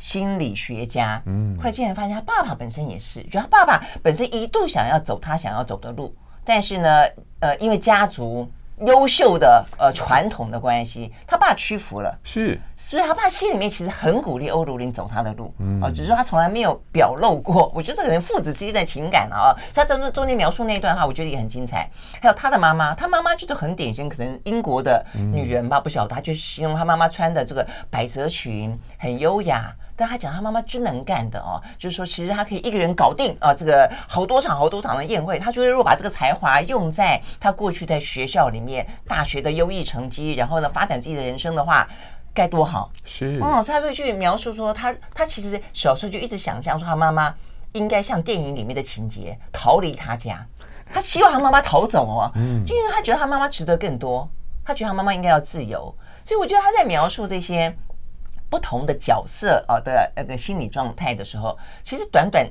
[0.02, 1.22] 心理学家？
[1.26, 6.12] 嗯，后来竟然发现他爸爸本身也是，就他爸爸本身一度想要走他想要走的路，
[6.44, 7.04] 但是呢，
[7.38, 8.50] 呃，因为家族。
[8.86, 17.70] 优秀的呃传统的关系，他爸屈服了，是，所以他爸心里面其实很鼓励欧如林走他的路，嗯，啊，只是说他从来没有表露过。
[17.76, 21.88] 我觉得这个人父子之间的情感啊，他在中中间描述那一段话，我觉得也很精彩。
[22.20, 29.72] 还有他的妈妈，他妈妈就是很典型，可能英国的女人吧，不晓得，他就形容他妈妈穿的这个百褶裙很优雅。
[29.94, 35.38] 但他讲他妈妈真能干的哦，就是说其实他可以一个人搞定啊，这个好多场好多场的宴会。
[35.38, 41.86] 他觉得如果把这个才华用在他过去在学校里面大学的优异成绩，然后呢发展自己的人生的话，
[42.32, 42.90] 该多好。
[43.04, 47.34] 是，嗯，所以他会去描述说他他其实小时候就一直想象说他妈妈
[47.72, 50.44] 应该像电影里面的情节逃离他家，
[50.92, 54.28] 他希望他妈妈逃走哦，嗯，就因为他觉得他妈妈值得更多，
[54.64, 57.74] 他觉得他妈妈应该要自由，所以我觉得他在描述这些。
[58.52, 62.46] 不同的角色啊的那个心理状态的时候，其实短短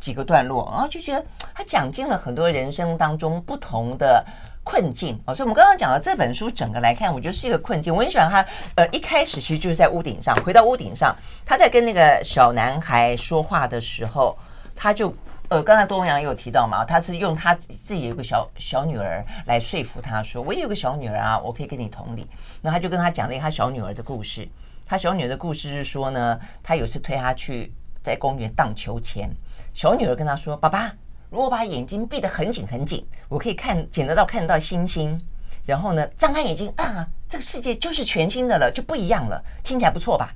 [0.00, 1.24] 几个段落，然后就觉得
[1.54, 4.24] 他讲尽了很多人生当中不同的
[4.64, 5.32] 困境啊。
[5.32, 7.94] 所以，我们刚刚讲的这本书整个来看，我觉得是一个困境。
[7.94, 11.14] 我很喜欢他，呃，一开始其实就是在屋顶上，回到屋顶上，
[11.46, 14.36] 他在跟那个小男孩说话的时候，
[14.74, 15.14] 他就
[15.50, 22.26] 呃，刚才东阳也有提到嘛，他是用他自己有个小小女儿来说服他说，我也有个小女儿啊，我可以跟你同理。
[22.60, 24.48] 那他就跟他讲了一个他小女儿的故事。
[24.88, 27.70] 他小女儿的故事是说呢，他有次推她去
[28.02, 29.30] 在公园荡秋千，
[29.74, 30.90] 小女儿跟他说：“爸爸，
[31.28, 35.20] 如果把眼睛闭得很紧很紧，我可以看捡得到看得到星星。
[35.66, 39.44] 然后呢，张开眼睛啊，这个世界就是全新的了，就不一样了。
[39.62, 40.32] 听起来不错吧？”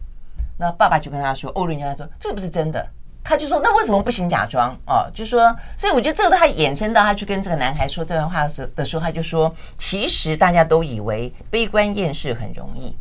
[0.61, 2.87] 那爸爸就跟他说：“欧伦跟他说，这不是真的。”
[3.25, 4.77] 他就说：“那为什么不行假装？
[4.87, 12.95] 哦，就说，所以我觉得这个他衍生到他去跟这个男孩说这段话时的时候，他就说，其实大家都以为悲观厌世很容易。”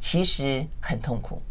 [0.00, 1.42] 其实很痛苦。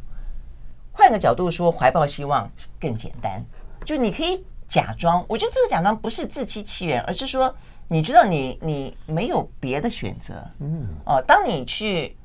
[0.92, 3.44] 换个角度说，怀抱希望更简单。
[3.86, 7.56] 就你可以假装，我觉得这个假装不是自欺欺人，而是说
[7.88, 10.44] 你知道你你没有别的选择。
[10.60, 12.18] 嗯哦，当你去，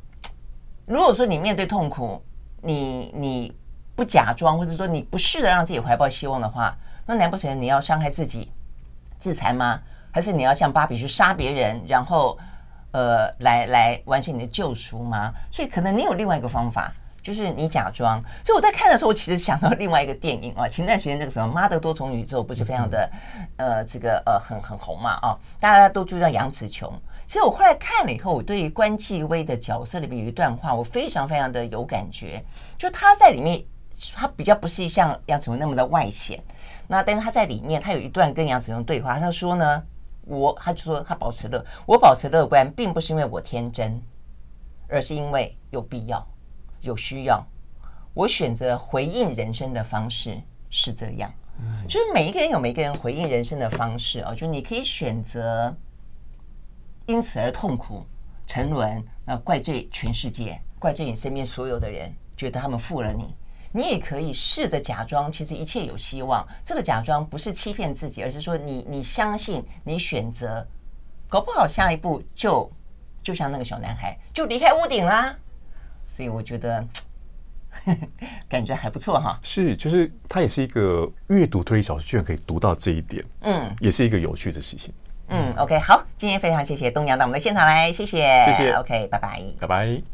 [0.87, 2.23] 如果说你面对痛苦，
[2.62, 3.55] 你你
[3.95, 8.51] 不假装，或者说你不试着让自己怀抱希望的话，那难不成你要伤害自己
[9.20, 9.81] 自残吗？
[10.11, 12.39] 还是你要像芭比去杀别人，然后？
[12.93, 15.32] 呃，来来完成你的救赎吗？
[15.51, 18.22] 所以可能你有另外一个方法，就是你假装。
[18.45, 23.11] 所以我在看的时候，我其实想到另外一个电影啊，前段时间那个什么《妈的多重宇宙》不是非常的
[23.57, 26.93] 呃这个呃很很红嘛啊，大家都注意到杨紫琼。
[27.26, 32.45] 其实我后来看了以后，我对于关继威的角色里面有一段话，我非常非常的有感觉。
[32.76, 33.64] 就他在里面，
[34.14, 36.38] 他比较不是像杨紫琼那么的外显，
[36.86, 39.82] 那但是他在里面，他有一段跟杨紫琼对话，他说呢。
[40.39, 44.01] 我他就说他保持乐，我保持乐观，并不是因为我天真，
[44.89, 46.26] 而是因为有必要、
[46.80, 47.45] 有需要。
[48.14, 51.33] 我选择回应人生的方式是这样，
[51.87, 55.74] 就是每一个人有每一个人回应人生的方式哦，就是你可以选择
[57.07, 58.05] 因此而痛苦、
[58.47, 63.35] 沉沦，那怪罪全世界，怪罪你身边所有的人，觉得他们负了你。
[63.73, 66.47] 你也可以试着假装，其实一切有希望。
[66.64, 70.64] 这个假装不是欺骗自己，而是说你你相信，你选择，
[71.29, 72.70] 搞不好下一步就
[73.23, 75.35] 就像那个小男孩，就离开屋顶啦。
[76.07, 76.87] 所以我觉得
[78.49, 79.39] 感觉还不错哈。
[79.43, 84.93] 是，就是他也是一个阅读推理小说，居然可以读到这一点，嗯，也是一个有趣的事情。
[85.29, 90.12] 嗯，嗯，OK，好，今天非常谢谢东阳到我们的现场来，谢谢，谢谢，OK，拜拜，拜拜。